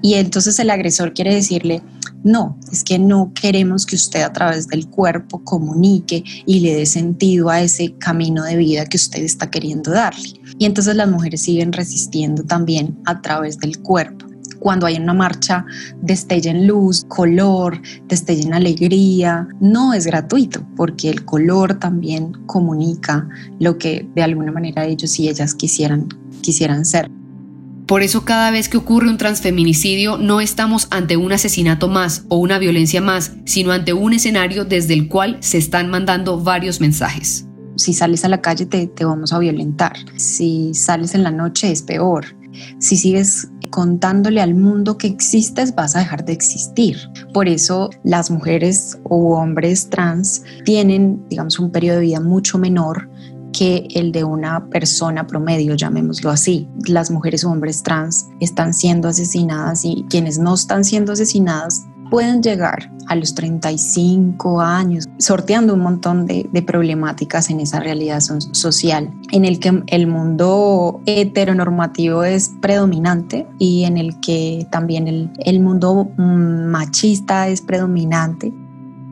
[0.00, 1.82] Y entonces el agresor quiere decirle,
[2.22, 6.86] no, es que no queremos que usted a través del cuerpo comunique y le dé
[6.86, 10.40] sentido a ese camino de vida que usted está queriendo darle.
[10.60, 14.29] Y entonces las mujeres siguen resistiendo también a través del cuerpo
[14.60, 15.64] cuando hay una marcha
[16.00, 19.48] destellen luz, color, destellen alegría.
[19.60, 25.28] No es gratuito porque el color también comunica lo que de alguna manera ellos y
[25.28, 26.06] ellas quisieran,
[26.42, 27.10] quisieran ser.
[27.90, 32.36] Por eso cada vez que ocurre un transfeminicidio no estamos ante un asesinato más o
[32.36, 37.48] una violencia más, sino ante un escenario desde el cual se están mandando varios mensajes.
[37.74, 39.96] Si sales a la calle te, te vamos a violentar.
[40.14, 42.26] Si sales en la noche es peor.
[42.78, 46.96] Si sigues contándole al mundo que existes, vas a dejar de existir.
[47.32, 53.08] Por eso las mujeres o hombres trans tienen, digamos, un periodo de vida mucho menor
[53.52, 56.68] que el de una persona promedio, llamémoslo así.
[56.86, 62.42] Las mujeres o hombres trans están siendo asesinadas y quienes no están siendo asesinadas pueden
[62.42, 69.44] llegar a los 35 años, sorteando un montón de, problemáticas en esa realidad social, en
[69.44, 76.10] el que el mundo heteronormativo es predominante y en el que también el, el mundo
[76.16, 78.52] machista es predominante.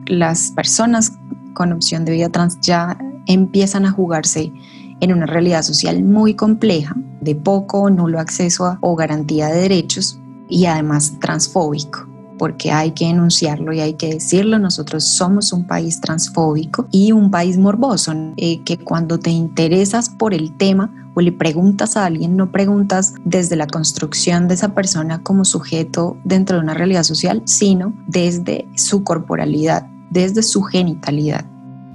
[0.05, 1.13] Las personas
[1.53, 4.53] con opción de vida trans ya empiezan a jugarse
[5.01, 10.19] en una realidad social muy compleja, de poco o nulo acceso o garantía de derechos
[10.47, 12.08] y además transfóbico
[12.39, 14.57] porque hay que enunciarlo y hay que decirlo.
[14.57, 20.33] Nosotros somos un país transfóbico y un país morboso, eh, que cuando te interesas por
[20.33, 25.21] el tema o le preguntas a alguien, no preguntas desde la construcción de esa persona
[25.21, 31.45] como sujeto dentro de una realidad social, sino desde su corporalidad, desde su genitalidad.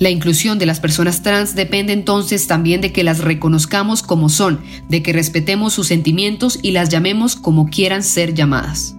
[0.01, 4.61] La inclusión de las personas trans depende entonces también de que las reconozcamos como son,
[4.89, 8.97] de que respetemos sus sentimientos y las llamemos como quieran ser llamadas.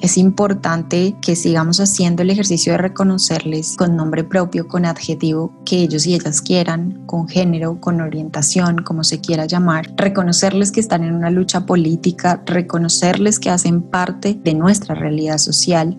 [0.00, 5.82] Es importante que sigamos haciendo el ejercicio de reconocerles con nombre propio, con adjetivo que
[5.82, 11.02] ellos y ellas quieran, con género, con orientación, como se quiera llamar, reconocerles que están
[11.02, 15.96] en una lucha política, reconocerles que hacen parte de nuestra realidad social.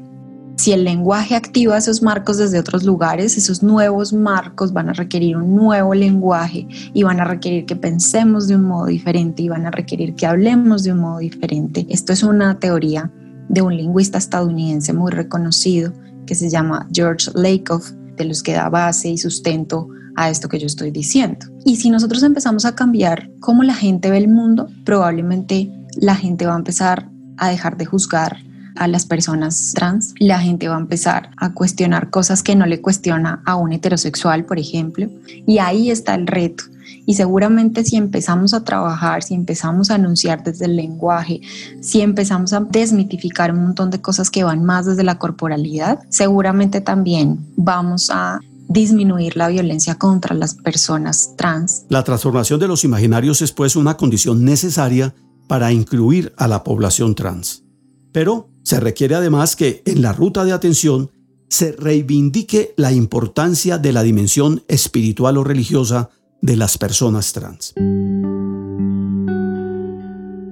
[0.55, 5.35] Si el lenguaje activa esos marcos desde otros lugares, esos nuevos marcos van a requerir
[5.35, 9.65] un nuevo lenguaje y van a requerir que pensemos de un modo diferente y van
[9.65, 11.85] a requerir que hablemos de un modo diferente.
[11.89, 13.11] Esto es una teoría
[13.49, 15.91] de un lingüista estadounidense muy reconocido
[16.25, 20.59] que se llama George Lakoff, de los que da base y sustento a esto que
[20.59, 21.47] yo estoy diciendo.
[21.65, 26.45] Y si nosotros empezamos a cambiar cómo la gente ve el mundo, probablemente la gente
[26.45, 28.37] va a empezar a dejar de juzgar
[28.75, 32.81] a las personas trans, la gente va a empezar a cuestionar cosas que no le
[32.81, 35.09] cuestiona a un heterosexual, por ejemplo,
[35.45, 36.65] y ahí está el reto
[37.09, 41.41] y seguramente si empezamos a trabajar, si empezamos a anunciar desde el lenguaje,
[41.81, 46.81] si empezamos a desmitificar un montón de cosas que van más desde la corporalidad, seguramente
[46.81, 51.87] también vamos a disminuir la violencia contra las personas trans.
[51.89, 55.15] La transformación de los imaginarios es pues una condición necesaria
[55.47, 57.63] para incluir a la población trans.
[58.11, 61.09] Pero se requiere además que en la ruta de atención
[61.47, 67.73] se reivindique la importancia de la dimensión espiritual o religiosa de las personas trans.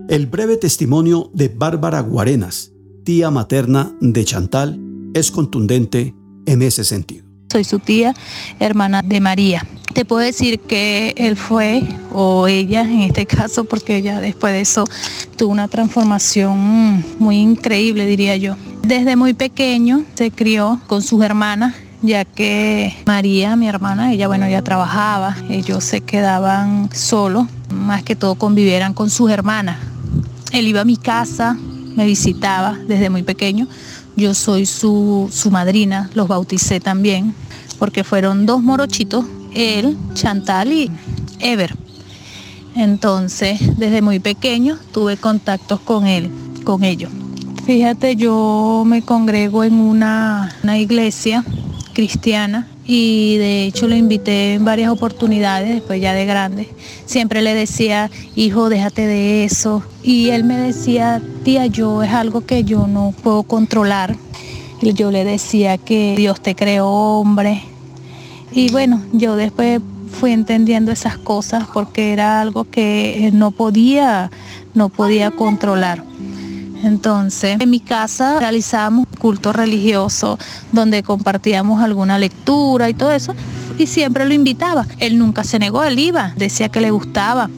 [0.10, 2.72] El breve testimonio de Bárbara Guarenas,
[3.04, 4.80] tía materna de Chantal,
[5.14, 6.16] es contundente
[6.46, 7.26] en ese sentido.
[7.52, 8.14] Soy su tía,
[8.60, 9.66] hermana de María.
[9.94, 11.84] Te puedo decir que él fue,
[12.14, 14.86] o ella en este caso, porque ella después de eso
[15.38, 18.56] tuvo una transformación muy increíble, diría yo.
[18.84, 24.48] Desde muy pequeño se crió con sus hermanas ya que María, mi hermana, ella bueno,
[24.48, 29.78] ya trabajaba, ellos se quedaban solos, más que todo convivieran con sus hermanas.
[30.52, 31.58] Él iba a mi casa,
[31.96, 33.68] me visitaba desde muy pequeño,
[34.16, 37.34] yo soy su, su madrina, los bauticé también,
[37.80, 40.92] porque fueron dos morochitos, él, Chantal y
[41.40, 41.76] Ever.
[42.76, 46.32] Entonces, desde muy pequeño tuve contactos con él,
[46.64, 47.12] con ellos.
[47.66, 51.44] Fíjate, yo me congrego en una, una iglesia
[51.98, 56.70] cristiana y de hecho lo invité en varias oportunidades, después ya de grande.
[57.08, 59.82] Siempre le decía, hijo, déjate de eso.
[60.04, 64.16] Y él me decía, tía, yo es algo que yo no puedo controlar.
[64.80, 67.64] Y yo le decía que Dios te creó hombre.
[68.52, 69.82] Y bueno, yo después
[70.12, 74.30] fui entendiendo esas cosas porque era algo que no podía,
[74.76, 76.04] no podía controlar.
[76.84, 80.38] Entonces, en mi casa realizábamos culto religioso
[80.72, 83.34] donde compartíamos alguna lectura y todo eso.
[83.78, 84.88] Y siempre lo invitaba.
[85.00, 87.50] Él nunca se negó, él iba, decía que le gustaba.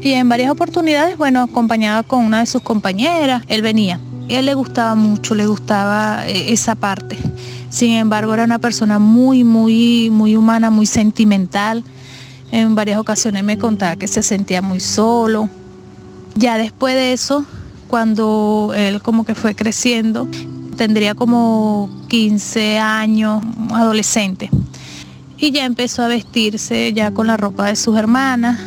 [0.00, 4.00] Y en varias oportunidades, bueno, acompañaba con una de sus compañeras, él venía.
[4.28, 7.16] Él le gustaba mucho, le gustaba eh, esa parte.
[7.70, 11.84] Sin embargo, era una persona muy, muy, muy humana, muy sentimental.
[12.52, 15.48] En varias ocasiones me contaba que se sentía muy solo.
[16.36, 17.44] Ya después de eso,
[17.86, 20.28] cuando él como que fue creciendo,
[20.76, 24.50] tendría como 15 años, adolescente.
[25.38, 28.58] Y ya empezó a vestirse ya con la ropa de sus hermanas.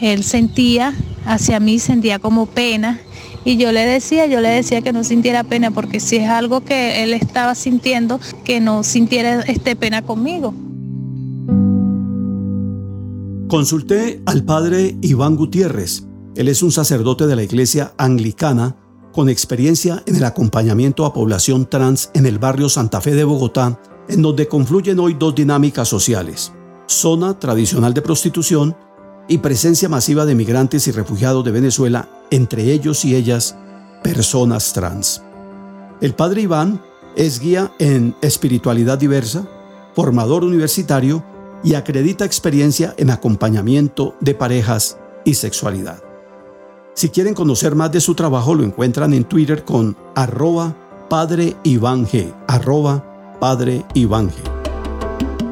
[0.00, 0.94] Él sentía,
[1.24, 3.00] hacia mí sentía como pena.
[3.44, 6.60] Y yo le decía, yo le decía que no sintiera pena, porque si es algo
[6.60, 10.54] que él estaba sintiendo, que no sintiera este pena conmigo.
[13.48, 16.04] Consulté al padre Iván Gutiérrez,
[16.38, 18.76] él es un sacerdote de la iglesia anglicana
[19.12, 23.80] con experiencia en el acompañamiento a población trans en el barrio Santa Fe de Bogotá,
[24.08, 26.52] en donde confluyen hoy dos dinámicas sociales,
[26.86, 28.76] zona tradicional de prostitución
[29.26, 33.56] y presencia masiva de migrantes y refugiados de Venezuela, entre ellos y ellas
[34.04, 35.20] personas trans.
[36.00, 36.80] El padre Iván
[37.16, 39.44] es guía en espiritualidad diversa,
[39.96, 41.24] formador universitario
[41.64, 46.07] y acredita experiencia en acompañamiento de parejas y sexualidad.
[46.98, 50.74] Si quieren conocer más de su trabajo, lo encuentran en Twitter con arroba
[51.08, 51.54] Padre.
[52.48, 53.84] Arroba Padre.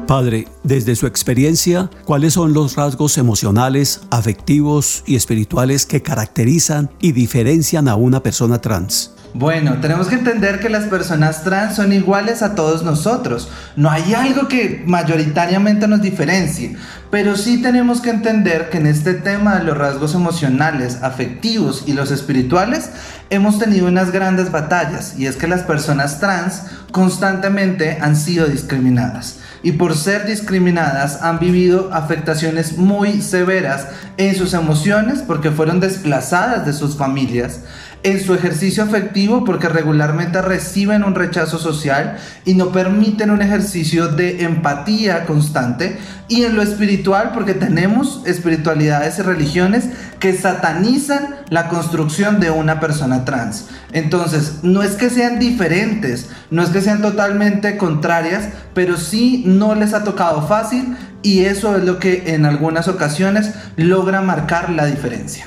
[0.05, 7.13] Padre, desde su experiencia, ¿cuáles son los rasgos emocionales, afectivos y espirituales que caracterizan y
[7.13, 9.13] diferencian a una persona trans?
[9.39, 13.49] Bueno, tenemos que entender que las personas trans son iguales a todos nosotros.
[13.75, 16.75] No hay algo que mayoritariamente nos diferencie.
[17.11, 21.93] Pero sí tenemos que entender que en este tema de los rasgos emocionales, afectivos y
[21.93, 22.89] los espirituales,
[23.29, 25.13] hemos tenido unas grandes batallas.
[25.19, 29.37] Y es que las personas trans constantemente han sido discriminadas.
[29.61, 33.85] Y por ser discriminadas han vivido afectaciones muy severas
[34.17, 37.59] en sus emociones porque fueron desplazadas de sus familias
[38.07, 44.07] en su ejercicio afectivo porque regularmente reciben un rechazo social y no permiten un ejercicio
[44.07, 45.97] de empatía constante
[46.29, 49.89] y en lo espiritual porque tenemos espiritualidades y religiones
[50.19, 53.67] que satanizan la construcción de una persona trans.
[53.91, 59.75] Entonces, no es que sean diferentes, no es que sean totalmente contrarias, pero sí no
[59.75, 64.85] les ha tocado fácil y eso es lo que en algunas ocasiones logra marcar la
[64.85, 65.45] diferencia.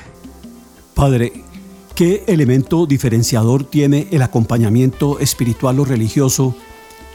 [0.93, 1.31] Padre,
[2.01, 6.57] ¿Qué elemento diferenciador tiene el acompañamiento espiritual o religioso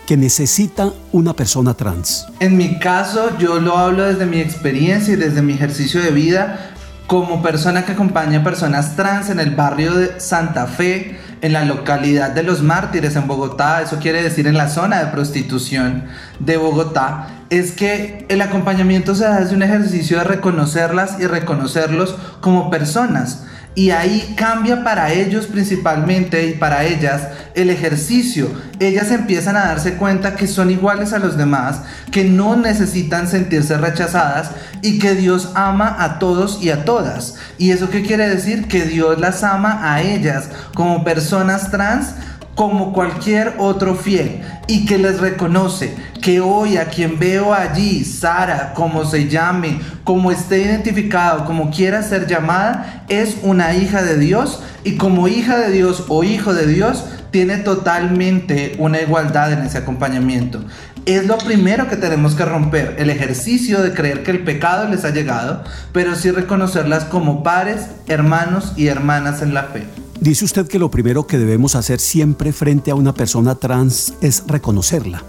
[0.06, 2.24] que necesita una persona trans?
[2.38, 6.76] En mi caso, yo lo hablo desde mi experiencia y desde mi ejercicio de vida
[7.08, 11.64] como persona que acompaña a personas trans en el barrio de Santa Fe, en la
[11.64, 16.04] localidad de Los Mártires, en Bogotá, eso quiere decir en la zona de prostitución
[16.38, 22.14] de Bogotá, es que el acompañamiento se da desde un ejercicio de reconocerlas y reconocerlos
[22.40, 23.46] como personas
[23.76, 28.50] y ahí cambia para ellos principalmente y para ellas el ejercicio.
[28.80, 33.76] Ellas empiezan a darse cuenta que son iguales a los demás, que no necesitan sentirse
[33.76, 34.50] rechazadas
[34.80, 37.34] y que Dios ama a todos y a todas.
[37.58, 38.66] ¿Y eso qué quiere decir?
[38.66, 42.14] Que Dios las ama a ellas como personas trans
[42.56, 48.72] como cualquier otro fiel y que les reconoce que hoy a quien veo allí, Sara,
[48.74, 54.62] como se llame, como esté identificado, como quiera ser llamada, es una hija de Dios
[54.84, 59.78] y como hija de Dios o hijo de Dios tiene totalmente una igualdad en ese
[59.78, 60.64] acompañamiento.
[61.04, 65.04] Es lo primero que tenemos que romper, el ejercicio de creer que el pecado les
[65.04, 69.86] ha llegado, pero sí reconocerlas como pares, hermanos y hermanas en la fe.
[70.26, 74.42] Dice usted que lo primero que debemos hacer siempre frente a una persona trans es
[74.48, 75.22] reconocerla.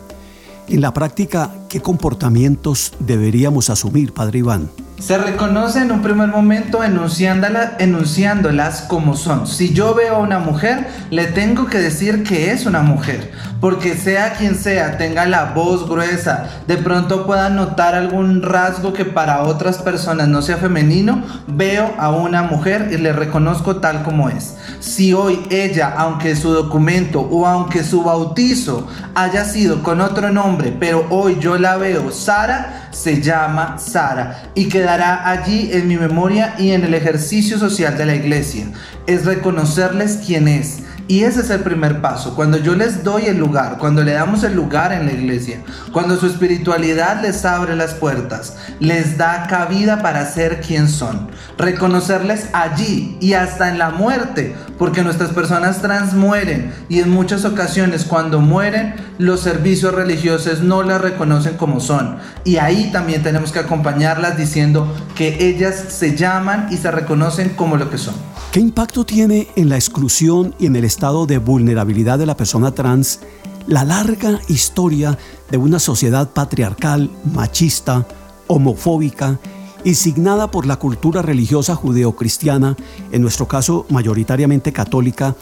[0.67, 4.71] En la práctica, ¿qué comportamientos deberíamos asumir, Padre Iván?
[4.99, 9.45] Se reconoce en un primer momento enunciándolas como son.
[9.45, 13.31] Si yo veo a una mujer, le tengo que decir que es una mujer.
[13.61, 19.05] Porque sea quien sea, tenga la voz gruesa, de pronto pueda notar algún rasgo que
[19.05, 24.29] para otras personas no sea femenino, veo a una mujer y le reconozco tal como
[24.29, 24.55] es.
[24.79, 30.75] Si hoy ella, aunque su documento o aunque su bautizo haya sido con otro nombre,
[30.79, 36.55] pero hoy yo la veo Sara, se llama Sara y quedará allí en mi memoria
[36.57, 38.67] y en el ejercicio social de la iglesia.
[39.05, 40.79] Es reconocerles quién es
[41.09, 42.35] Y ese es el primer paso.
[42.35, 45.61] Cuando yo les doy el lugar, cuando le damos el lugar en la iglesia,
[45.93, 51.29] cuando su espiritualidad les abre las puertas, les da cabida para ser quien son.
[51.57, 57.45] Reconocerles allí y hasta en la muerte, porque nuestras personas trans mueren y en muchas
[57.45, 62.17] ocasiones cuando mueren los servicios religiosos no las reconocen como son.
[62.43, 67.77] Y ahí también tenemos que acompañarlas diciendo que ellas se llaman y se reconocen como
[67.77, 68.15] lo que son.
[68.57, 72.71] ¿Qué impacto tiene en la exclusión y en el estado de vulnerabilidad de la persona
[72.71, 73.19] trans
[73.67, 75.15] la larga historia
[75.51, 78.07] de una sociedad patriarcal, machista,
[78.47, 79.37] homofóbica
[79.83, 82.75] y signada por la cultura religiosa judeocristiana,
[83.11, 85.35] en nuestro caso mayoritariamente católica,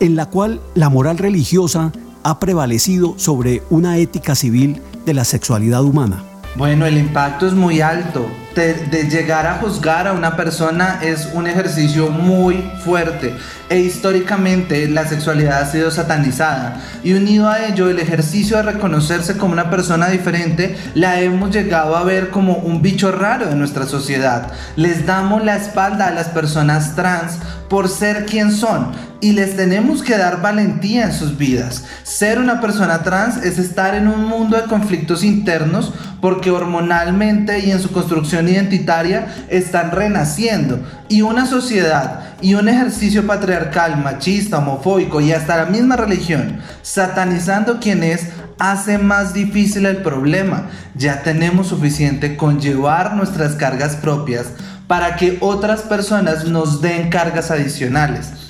[0.00, 1.92] en la cual la moral religiosa
[2.22, 6.24] ha prevalecido sobre una ética civil de la sexualidad humana?
[6.56, 8.24] Bueno, el impacto es muy alto.
[8.54, 13.34] De, llegar a juzgar a una persona es un ejercicio muy fuerte
[13.68, 19.36] e históricamente la sexualidad ha sido satanizada y unido a ello el ejercicio de reconocerse
[19.36, 23.86] como una persona diferente la hemos llegado a ver como un bicho raro de nuestra
[23.86, 24.52] sociedad.
[24.76, 27.38] Les damos la espalda a las personas trans
[27.68, 31.84] por ser quien son y les tenemos que dar valentía en sus vidas.
[32.02, 37.70] Ser una persona trans es estar en un mundo de conflictos internos porque hormonalmente y
[37.70, 40.80] en su construcción identitaria están renaciendo.
[41.08, 47.80] Y una sociedad y un ejercicio patriarcal, machista, homofóbico y hasta la misma religión, satanizando
[47.80, 48.28] quien es,
[48.58, 50.66] hace más difícil el problema.
[50.94, 54.46] Ya tenemos suficiente con llevar nuestras cargas propias
[54.86, 58.43] para que otras personas nos den cargas adicionales.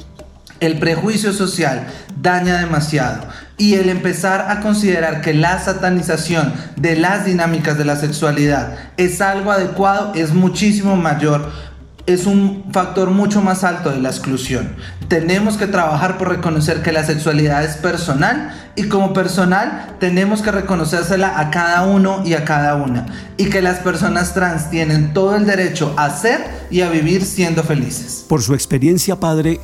[0.65, 1.89] El prejuicio social
[2.23, 7.97] daña demasiado y el empezar a considerar que la satanización de las dinámicas de la
[7.97, 11.51] sexualidad es algo adecuado es muchísimo mayor
[12.07, 14.75] es un factor mucho más alto de la exclusión.
[15.09, 20.51] Tenemos que trabajar por reconocer que la sexualidad es personal y como personal tenemos que
[20.51, 23.07] reconocérsela a cada uno y a cada una.
[23.37, 27.63] Y que las personas trans tienen todo el derecho a ser y a vivir siendo
[27.63, 28.25] felices.
[28.29, 29.61] Por su experiencia, padre,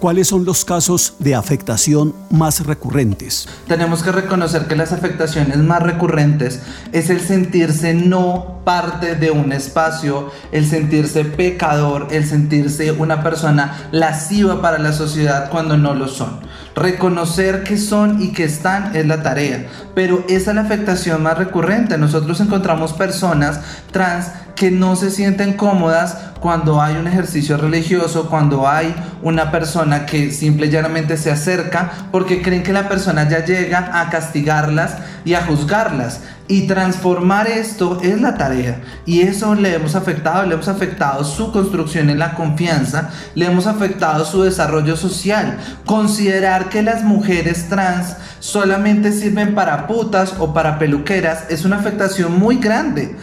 [0.00, 3.48] ¿Cuáles son los casos de afectación más recurrentes?
[3.68, 6.60] Tenemos que reconocer que las afectaciones más recurrentes
[6.92, 13.88] es el sentirse no parte de un espacio, el sentirse pecador, el sentirse una persona
[13.92, 16.40] lasciva para la sociedad cuando no lo son.
[16.74, 21.38] Reconocer que son y que están es la tarea, pero esa es la afectación más
[21.38, 21.96] recurrente.
[21.96, 28.68] Nosotros encontramos personas trans que no se sienten cómodas cuando hay un ejercicio religioso, cuando
[28.68, 33.44] hay una persona que simple y llanamente se acerca porque creen que la persona ya
[33.44, 36.20] llega a castigarlas y a juzgarlas.
[36.46, 38.82] Y transformar esto es la tarea.
[39.06, 43.66] Y eso le hemos afectado, le hemos afectado su construcción en la confianza, le hemos
[43.66, 45.56] afectado su desarrollo social.
[45.86, 52.38] Considerar que las mujeres trans solamente sirven para putas o para peluqueras es una afectación
[52.38, 53.16] muy grande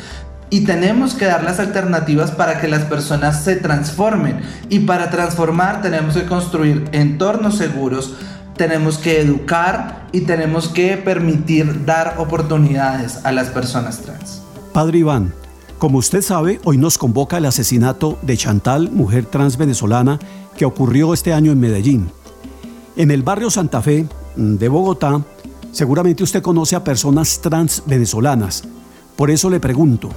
[0.52, 4.42] y tenemos que dar las alternativas para que las personas se transformen.
[4.70, 8.16] Y para transformar tenemos que construir entornos seguros,
[8.58, 14.42] tenemos que educar y tenemos que permitir dar oportunidades a las personas trans.
[14.74, 15.34] Padre Iván,
[15.80, 20.20] como usted sabe, hoy nos convoca el asesinato de Chantal, mujer trans venezolana,
[20.58, 22.12] que ocurrió este año en Medellín.
[22.98, 25.22] En el barrio Santa Fe mm, de Bogotá,
[25.72, 28.66] seguramente usted conoce a personas trans venezolanas.
[29.16, 30.10] Por eso le pregunto,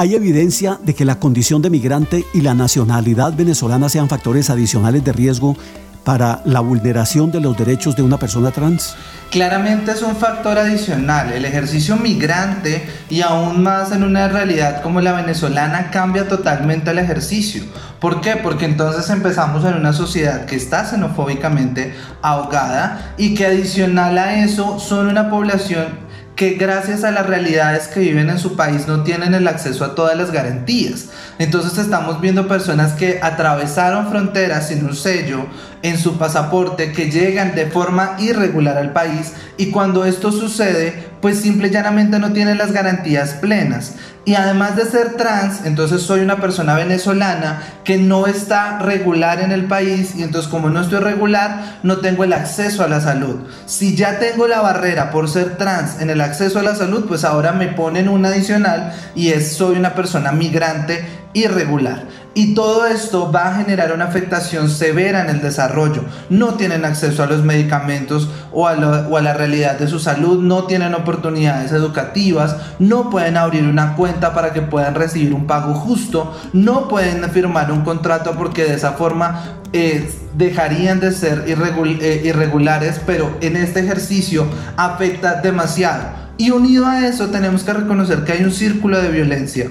[0.00, 5.04] ¿Hay evidencia de que la condición de migrante y la nacionalidad venezolana sean factores adicionales
[5.04, 5.58] de riesgo
[6.04, 8.96] para la vulneración de los derechos de una persona trans?
[9.30, 11.34] Claramente es un factor adicional.
[11.34, 16.98] El ejercicio migrante y aún más en una realidad como la venezolana cambia totalmente el
[16.98, 17.62] ejercicio.
[18.00, 18.36] ¿Por qué?
[18.36, 24.78] Porque entonces empezamos en una sociedad que está xenofóbicamente ahogada y que adicional a eso
[24.78, 26.08] son una población
[26.40, 29.94] que gracias a las realidades que viven en su país no tienen el acceso a
[29.94, 31.08] todas las garantías.
[31.38, 35.44] Entonces estamos viendo personas que atravesaron fronteras sin un sello
[35.82, 41.38] en su pasaporte, que llegan de forma irregular al país y cuando esto sucede, pues
[41.38, 43.94] simple y llanamente no tienen las garantías plenas.
[44.24, 49.50] Y además de ser trans, entonces soy una persona venezolana que no está regular en
[49.50, 53.36] el país y entonces como no estoy regular, no tengo el acceso a la salud.
[53.66, 57.24] Si ya tengo la barrera por ser trans en el acceso a la salud, pues
[57.24, 61.02] ahora me ponen un adicional y es soy una persona migrante
[61.32, 62.04] irregular.
[62.32, 66.04] Y todo esto va a generar una afectación severa en el desarrollo.
[66.28, 70.94] No tienen acceso a los medicamentos o a, la realidad de su salud, no tienen
[70.94, 76.86] oportunidades educativas, no pueden abrir una cuenta para que puedan recibir un pago justo, no
[76.86, 83.36] pueden firmar un contrato porque de esa forma eh, dejarían de ser eh, irregulares, pero
[83.40, 86.04] en este ejercicio afecta demasiado.
[86.36, 89.70] Y unido a eso tenemos que reconocer que hay un círculo de violencia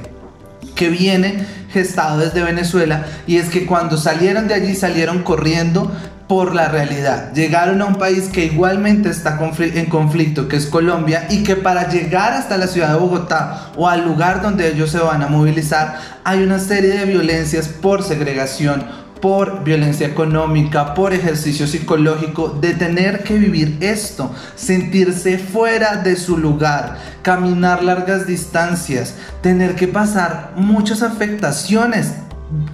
[0.79, 5.91] que viene gestado desde Venezuela y es que cuando salieron de allí salieron corriendo
[6.29, 7.33] por la realidad.
[7.33, 11.89] Llegaron a un país que igualmente está en conflicto, que es Colombia, y que para
[11.89, 15.99] llegar hasta la ciudad de Bogotá o al lugar donde ellos se van a movilizar,
[16.23, 18.85] hay una serie de violencias por segregación,
[19.21, 26.37] por violencia económica, por ejercicio psicológico, de tener que vivir esto, sentirse fuera de su
[26.37, 32.13] lugar, caminar largas distancias, tener que pasar muchas afectaciones.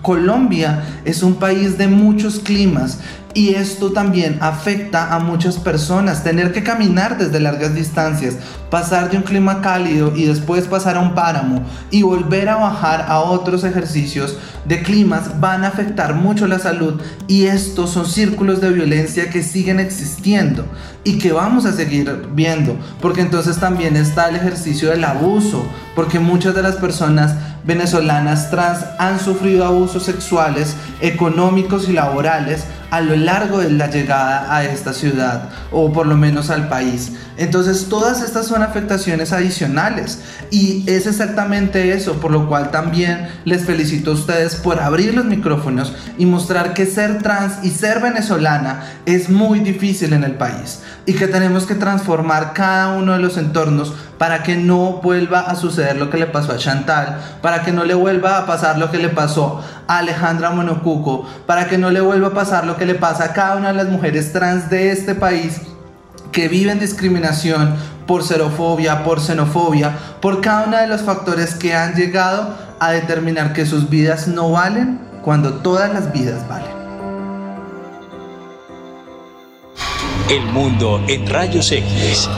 [0.02, 3.00] Colombia es un país de muchos climas,
[3.36, 6.24] y esto también afecta a muchas personas.
[6.24, 8.38] Tener que caminar desde largas distancias,
[8.72, 11.62] pasar de un clima cálido y después pasar a un páramo
[11.92, 17.02] y volver a bajar a otros ejercicios de climas van a afectar mucho la salud
[17.28, 20.66] y estos son círculos de violencia que siguen existiendo
[21.04, 26.20] y que vamos a seguir viendo porque entonces también está el ejercicio del abuso porque
[26.20, 32.64] muchas de las personas venezolanas trans han sufrido abusos sexuales, económicos y laborales
[32.96, 37.12] a lo largo de la llegada a esta ciudad o por lo menos al país.
[37.36, 40.20] Entonces todas estas son afectaciones adicionales
[40.50, 45.26] y es exactamente eso, por lo cual también les felicito a ustedes por abrir los
[45.26, 50.80] micrófonos y mostrar que ser trans y ser venezolana es muy difícil en el país
[51.06, 55.56] y que tenemos que transformar cada uno de los entornos para que no vuelva a
[55.56, 58.90] suceder lo que le pasó a Chantal, para que no le vuelva a pasar lo
[58.90, 62.85] que le pasó a Alejandra Monocuco, para que no le vuelva a pasar lo que
[62.86, 65.62] le pasa a cada una de las mujeres trans de este país
[66.32, 67.76] que viven discriminación
[68.06, 73.54] por xerofobia, por xenofobia, por cada uno de los factores que han llegado a determinar
[73.54, 76.76] que sus vidas no valen cuando todas las vidas valen.
[80.30, 82.30] El mundo en rayos X.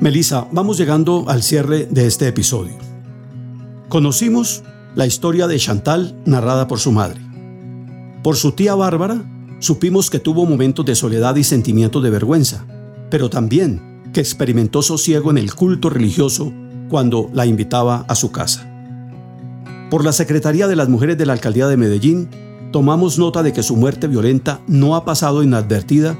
[0.00, 2.74] Melissa, vamos llegando al cierre de este episodio.
[3.88, 4.62] Conocimos
[4.94, 7.23] la historia de Chantal narrada por su madre.
[8.24, 9.22] Por su tía Bárbara,
[9.58, 12.64] supimos que tuvo momentos de soledad y sentimientos de vergüenza,
[13.10, 16.50] pero también que experimentó sosiego en el culto religioso
[16.88, 18.66] cuando la invitaba a su casa.
[19.90, 22.30] Por la Secretaría de las Mujeres de la Alcaldía de Medellín,
[22.72, 26.18] tomamos nota de que su muerte violenta no ha pasado inadvertida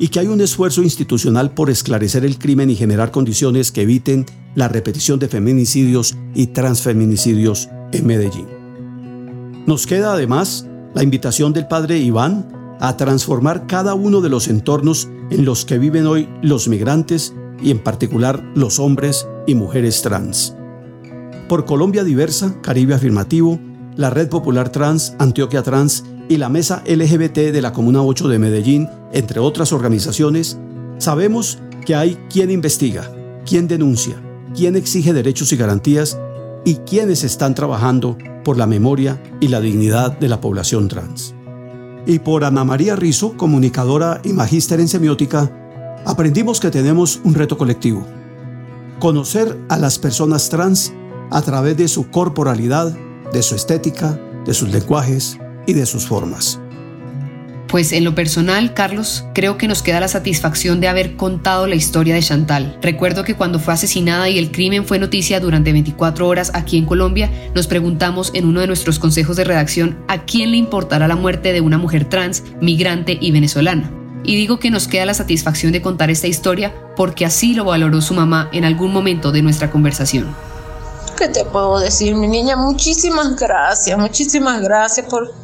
[0.00, 4.26] y que hay un esfuerzo institucional por esclarecer el crimen y generar condiciones que eviten
[4.56, 8.48] la repetición de feminicidios y transfeminicidios en Medellín.
[9.66, 15.08] Nos queda además la invitación del padre Iván a transformar cada uno de los entornos
[15.30, 20.54] en los que viven hoy los migrantes y en particular los hombres y mujeres trans.
[21.48, 23.58] Por Colombia Diversa, Caribe Afirmativo,
[23.96, 28.38] la Red Popular Trans, Antioquia Trans y la Mesa LGBT de la Comuna 8 de
[28.38, 30.58] Medellín, entre otras organizaciones,
[30.98, 33.10] sabemos que hay quien investiga,
[33.44, 34.16] quien denuncia,
[34.54, 36.18] quien exige derechos y garantías
[36.64, 41.34] y quienes están trabajando por la memoria y la dignidad de la población trans.
[42.06, 45.50] Y por Ana María Rizo, comunicadora y magíster en semiótica,
[46.04, 48.06] aprendimos que tenemos un reto colectivo.
[48.98, 50.92] Conocer a las personas trans
[51.30, 52.96] a través de su corporalidad,
[53.32, 56.60] de su estética, de sus lenguajes y de sus formas.
[57.68, 61.74] Pues en lo personal, Carlos, creo que nos queda la satisfacción de haber contado la
[61.74, 62.78] historia de Chantal.
[62.80, 66.86] Recuerdo que cuando fue asesinada y el crimen fue noticia durante 24 horas aquí en
[66.86, 71.16] Colombia, nos preguntamos en uno de nuestros consejos de redacción a quién le importará la
[71.16, 73.90] muerte de una mujer trans, migrante y venezolana.
[74.22, 78.00] Y digo que nos queda la satisfacción de contar esta historia porque así lo valoró
[78.00, 80.34] su mamá en algún momento de nuestra conversación.
[81.16, 82.56] ¿Qué te puedo decir, mi niña?
[82.56, 85.43] Muchísimas gracias, muchísimas gracias por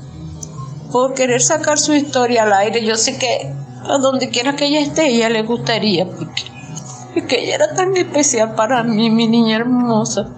[0.90, 2.84] por querer sacar su historia al aire.
[2.84, 3.52] Yo sé que
[3.88, 8.82] a donde quiera que ella esté, ella le gustaría, porque, ella era tan especial para
[8.82, 10.28] mí, mi niña hermosa.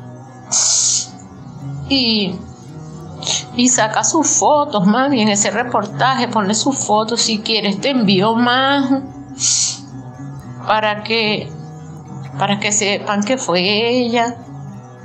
[1.89, 2.35] Y,
[3.57, 8.35] y saca sus fotos, mami, en ese reportaje, pone sus fotos si quieres, te envío
[8.35, 9.03] más
[10.67, 11.51] para que,
[12.39, 14.37] para que sepan que fue ella,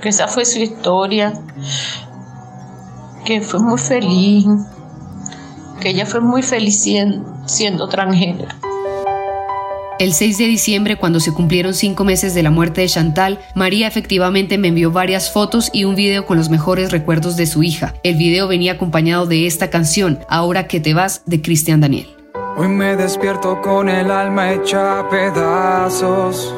[0.02, 1.34] que esa fue su historia,
[3.26, 4.46] que fue muy feliz
[5.80, 8.50] que ella fue muy feliz siendo, siendo transgénero.
[10.00, 13.88] El 6 de diciembre, cuando se cumplieron cinco meses de la muerte de Chantal, María
[13.88, 17.96] efectivamente me envió varias fotos y un video con los mejores recuerdos de su hija.
[18.04, 22.08] El video venía acompañado de esta canción, Ahora que te vas, de Cristian Daniel.
[22.58, 26.54] Hoy me despierto con el alma hecha a pedazos.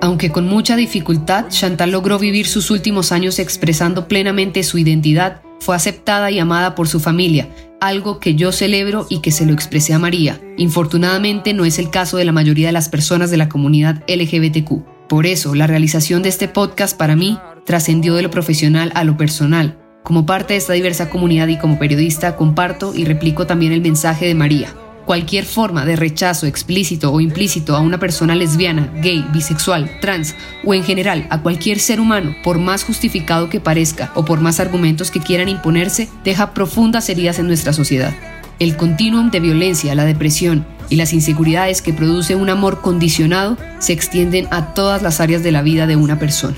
[0.00, 5.76] Aunque con mucha dificultad, Chantal logró vivir sus últimos años expresando plenamente su identidad, fue
[5.76, 7.48] aceptada y amada por su familia,
[7.80, 10.40] algo que yo celebro y que se lo expresé a María.
[10.56, 15.08] Infortunadamente no es el caso de la mayoría de las personas de la comunidad LGBTQ.
[15.08, 19.16] Por eso, la realización de este podcast para mí trascendió de lo profesional a lo
[19.16, 19.78] personal.
[20.02, 24.26] Como parte de esta diversa comunidad y como periodista, comparto y replico también el mensaje
[24.26, 24.74] de María.
[25.06, 30.34] Cualquier forma de rechazo explícito o implícito a una persona lesbiana, gay, bisexual, trans
[30.64, 34.60] o en general a cualquier ser humano, por más justificado que parezca o por más
[34.60, 38.14] argumentos que quieran imponerse, deja profundas heridas en nuestra sociedad.
[38.60, 43.92] El continuum de violencia, la depresión y las inseguridades que produce un amor condicionado se
[43.92, 46.56] extienden a todas las áreas de la vida de una persona.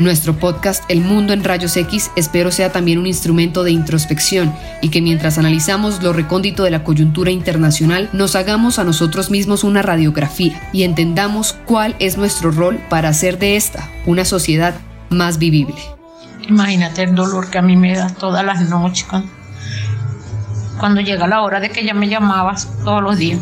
[0.00, 4.88] Nuestro podcast El Mundo en Rayos X espero sea también un instrumento de introspección y
[4.88, 9.82] que mientras analizamos lo recóndito de la coyuntura internacional nos hagamos a nosotros mismos una
[9.82, 14.72] radiografía y entendamos cuál es nuestro rol para hacer de esta una sociedad
[15.10, 15.76] más vivible.
[16.48, 19.06] Imagínate el dolor que a mí me da todas las noches
[20.78, 23.38] cuando, llega la hora de que ella me llamaba todos los días.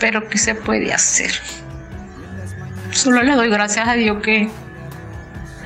[0.00, 1.30] Pero ¿qué se puede hacer?
[2.96, 4.48] Solo le doy gracias a Dios que,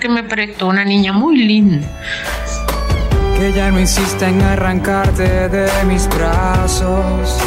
[0.01, 1.87] que me prestó una niña muy linda.
[3.39, 7.39] Que ya no insiste en arrancarte de mis brazos.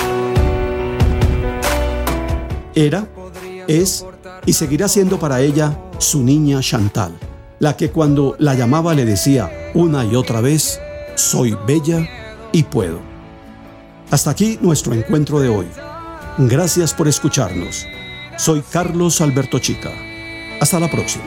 [2.73, 3.05] Era,
[3.67, 4.05] es
[4.45, 7.11] y seguirá siendo para ella su niña Chantal,
[7.59, 10.79] la que cuando la llamaba le decía una y otra vez,
[11.15, 12.07] soy bella
[12.53, 13.01] y puedo.
[14.11, 15.67] Hasta aquí nuestro encuentro de hoy.
[16.37, 17.85] Gracias por escucharnos.
[18.37, 19.91] Soy Carlos Alberto Chica.
[20.59, 21.25] Hasta la próxima.